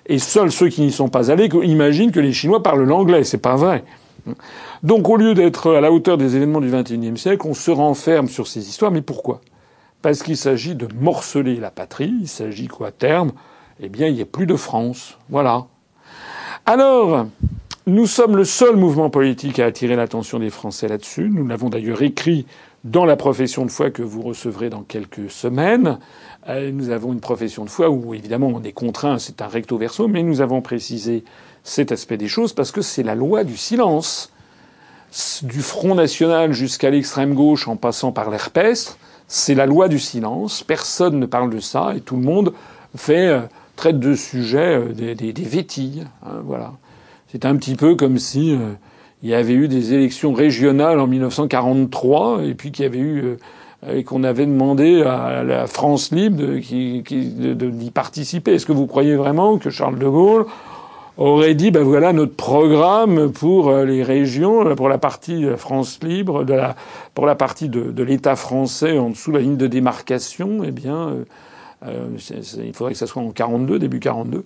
[0.06, 3.24] et seuls ceux qui n'y sont pas allés imaginent que les Chinois parlent l'anglais.
[3.24, 3.84] C'est pas vrai.
[4.82, 8.28] Donc, au lieu d'être à la hauteur des événements du XXIe siècle, on se renferme
[8.28, 8.90] sur ces histoires.
[8.90, 9.40] Mais pourquoi?
[10.02, 12.12] Parce qu'il s'agit de morceler la patrie.
[12.20, 13.32] Il s'agit quoi, à terme
[13.80, 15.16] Eh bien, il n'y a plus de France.
[15.30, 15.66] Voilà.
[16.66, 17.26] Alors,
[17.86, 21.28] nous sommes le seul mouvement politique à attirer l'attention des Français là-dessus.
[21.30, 22.46] Nous l'avons d'ailleurs écrit
[22.82, 25.98] dans la profession de foi que vous recevrez dans quelques semaines.
[26.48, 29.76] Euh, nous avons une profession de foi où, évidemment, on est contraint, c'est un recto
[29.76, 31.24] verso, mais nous avons précisé
[31.62, 34.32] cet aspect des choses parce que c'est la loi du silence.
[35.42, 38.96] du Front National jusqu'à l'extrême gauche en passant par l'herpestre,
[39.28, 40.62] c'est la loi du silence.
[40.62, 42.54] Personne ne parle de ça et tout le monde
[42.96, 43.40] fait euh,
[43.76, 46.06] traite de sujets euh, des, des, des vétilles.
[46.24, 46.72] Hein, voilà.
[47.34, 48.74] C'est un petit peu comme si euh,
[49.24, 53.36] il y avait eu des élections régionales en 1943 et puis qu'il y avait eu
[53.92, 58.54] et qu'on avait demandé à la France libre d'y de, de, participer.
[58.54, 60.46] Est-ce que vous croyez vraiment que Charles de Gaulle
[61.16, 65.98] aurait dit ben voilà notre programme pour euh, les régions, pour la partie euh, France
[66.04, 66.76] libre, de la,
[67.14, 70.70] pour la partie de, de l'État français en dessous de la ligne de démarcation, eh
[70.70, 71.14] bien,
[71.86, 72.08] euh,
[72.64, 74.42] il faudrait que ça soit en 42, début 42.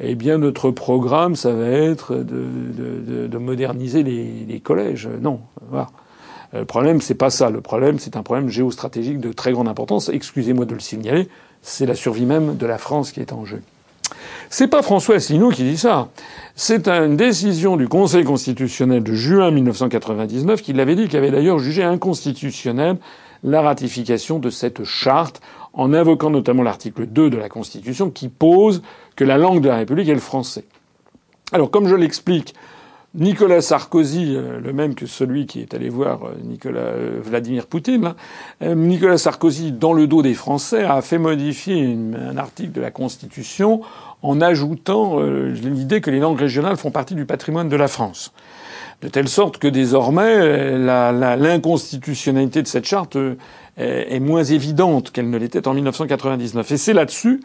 [0.00, 2.46] Eh bien, notre programme, ça va être de,
[3.04, 5.08] de, de moderniser les, les, collèges.
[5.20, 5.88] Non, voilà.
[6.52, 7.50] Le problème, c'est pas ça.
[7.50, 10.08] Le problème, c'est un problème géostratégique de très grande importance.
[10.08, 11.28] Excusez-moi de le signaler.
[11.62, 13.62] C'est la survie même de la France qui est en jeu.
[14.48, 16.08] C'est pas François Asselineau qui dit ça.
[16.56, 21.58] C'est une décision du Conseil constitutionnel de juin 1999 qui l'avait dit, qui avait d'ailleurs
[21.58, 22.96] jugé inconstitutionnel
[23.44, 25.40] la ratification de cette charte
[25.72, 28.82] en invoquant notamment l'article 2 de la Constitution qui pose
[29.16, 30.64] que la langue de la République est le français.
[31.52, 32.54] Alors, comme je l'explique,
[33.14, 37.66] Nicolas Sarkozy, euh, le même que celui qui est allé voir euh, Nicolas euh, Vladimir
[37.66, 38.14] Poutine,
[38.62, 43.80] Nicolas Sarkozy, dans le dos des Français, a fait modifier un article de la Constitution
[44.22, 48.32] en ajoutant l'idée que les langues régionales font partie du patrimoine de la France.
[49.00, 53.16] De telle sorte que désormais, l'inconstitutionnalité de cette charte
[53.76, 56.70] est moins évidente qu'elle ne l'était en 1999.
[56.72, 57.40] Et c'est là-dessus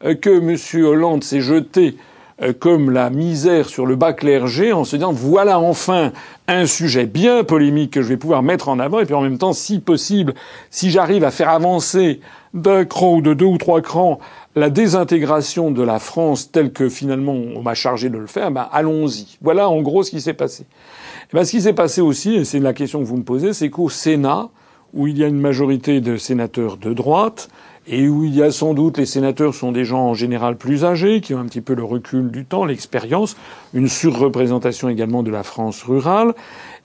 [0.00, 0.84] que M.
[0.84, 1.96] Hollande s'est jeté
[2.42, 6.12] euh, comme la misère sur le bas clergé en se disant voilà enfin
[6.48, 9.38] un sujet bien polémique que je vais pouvoir mettre en avant et puis en même
[9.38, 10.34] temps si possible
[10.70, 12.20] si j'arrive à faire avancer
[12.52, 14.18] d'un cran ou de deux ou trois crans
[14.54, 18.68] la désintégration de la France telle que finalement on m'a chargé de le faire, ben
[18.72, 19.36] allons-y.
[19.42, 20.64] Voilà en gros ce qui s'est passé.
[20.64, 23.52] Et ben, ce qui s'est passé aussi, et c'est la question que vous me posez,
[23.52, 24.48] c'est qu'au Sénat,
[24.96, 27.48] où il y a une majorité de sénateurs de droite,
[27.88, 30.84] et où il y a sans doute les sénateurs sont des gens en général plus
[30.84, 33.36] âgés, qui ont un petit peu le recul du temps, l'expérience,
[33.74, 36.34] une surreprésentation également de la France rurale,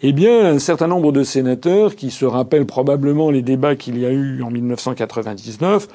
[0.01, 4.05] eh bien, un certain nombre de sénateurs qui se rappellent probablement les débats qu'il y
[4.05, 5.88] a eu en 1999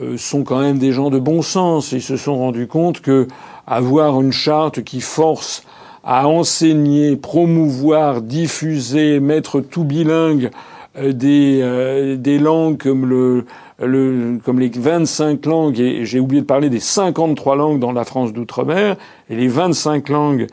[0.00, 1.92] euh, sont quand même des gens de bon sens.
[1.92, 3.28] Ils se sont rendus compte que
[3.66, 5.64] avoir une charte qui force
[6.02, 10.50] à enseigner, promouvoir, diffuser, mettre tout bilingue
[11.00, 13.46] des, euh, des langues comme le,
[13.78, 18.04] le, comme les 25 langues, et j'ai oublié de parler des 53 langues dans la
[18.04, 18.96] France d'outre-mer,
[19.30, 20.46] et les 25 langues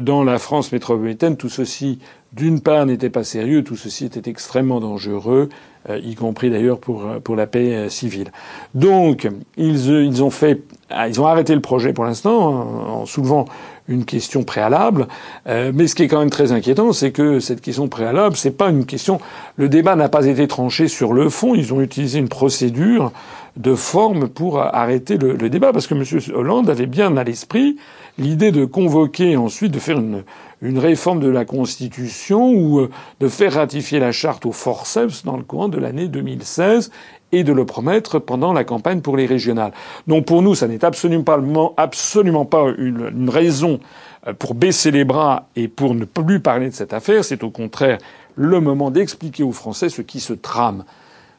[0.00, 2.00] dans la France métropolitaine, tout ceci,
[2.32, 5.48] d'une part, n'était pas sérieux, tout ceci était extrêmement dangereux,
[5.88, 8.32] euh, y compris d'ailleurs pour, pour la paix euh, civile.
[8.74, 13.44] Donc, ils, ils ont fait, ah, ils ont arrêté le projet pour l'instant, en soulevant
[13.88, 15.08] une question préalable.
[15.46, 18.50] Euh, mais ce qui est quand même très inquiétant, c'est que cette question préalable, c'est
[18.50, 19.20] pas une question.
[19.56, 21.54] Le débat n'a pas été tranché sur le fond.
[21.54, 23.12] Ils ont utilisé une procédure
[23.56, 26.04] de forme pour arrêter le, le débat, parce que M.
[26.34, 27.76] Hollande avait bien à l'esprit
[28.18, 30.24] l'idée de convoquer ensuite, de faire une,
[30.62, 35.36] une réforme de la Constitution ou euh, de faire ratifier la charte au forceps dans
[35.36, 36.90] le courant de l'année 2016
[37.34, 39.72] et de le promettre pendant la campagne pour les régionales.
[40.06, 41.40] Donc pour nous, ça n'est absolument pas,
[41.76, 43.80] absolument pas une, raison
[44.26, 47.24] euh, pour baisser les bras et pour ne plus parler de cette affaire.
[47.24, 47.98] C'est au contraire
[48.36, 50.84] le moment d'expliquer aux Français ce qui se trame.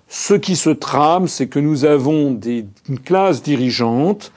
[0.08, 4.32] Ce qui se trame, c'est que nous avons des, une classe dirigeante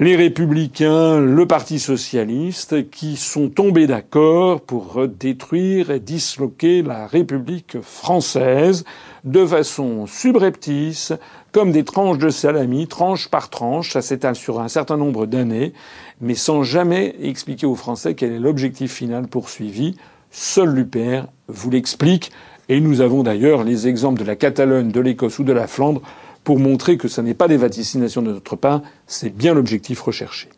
[0.00, 7.76] les républicains, le Parti socialiste, qui sont tombés d'accord pour détruire et disloquer la République
[7.82, 8.84] française
[9.24, 11.12] de façon subreptice,
[11.52, 15.72] comme des tranches de salami, tranche par tranche, ça s'étale sur un certain nombre d'années,
[16.20, 19.96] mais sans jamais expliquer aux Français quel est l'objectif final poursuivi.
[20.30, 22.30] Seul l'UPR vous l'explique,
[22.68, 26.02] et nous avons d'ailleurs les exemples de la Catalogne, de l'Écosse ou de la Flandre
[26.44, 30.48] pour montrer que ce n'est pas des vaticinations de notre part, c'est bien l'objectif recherché.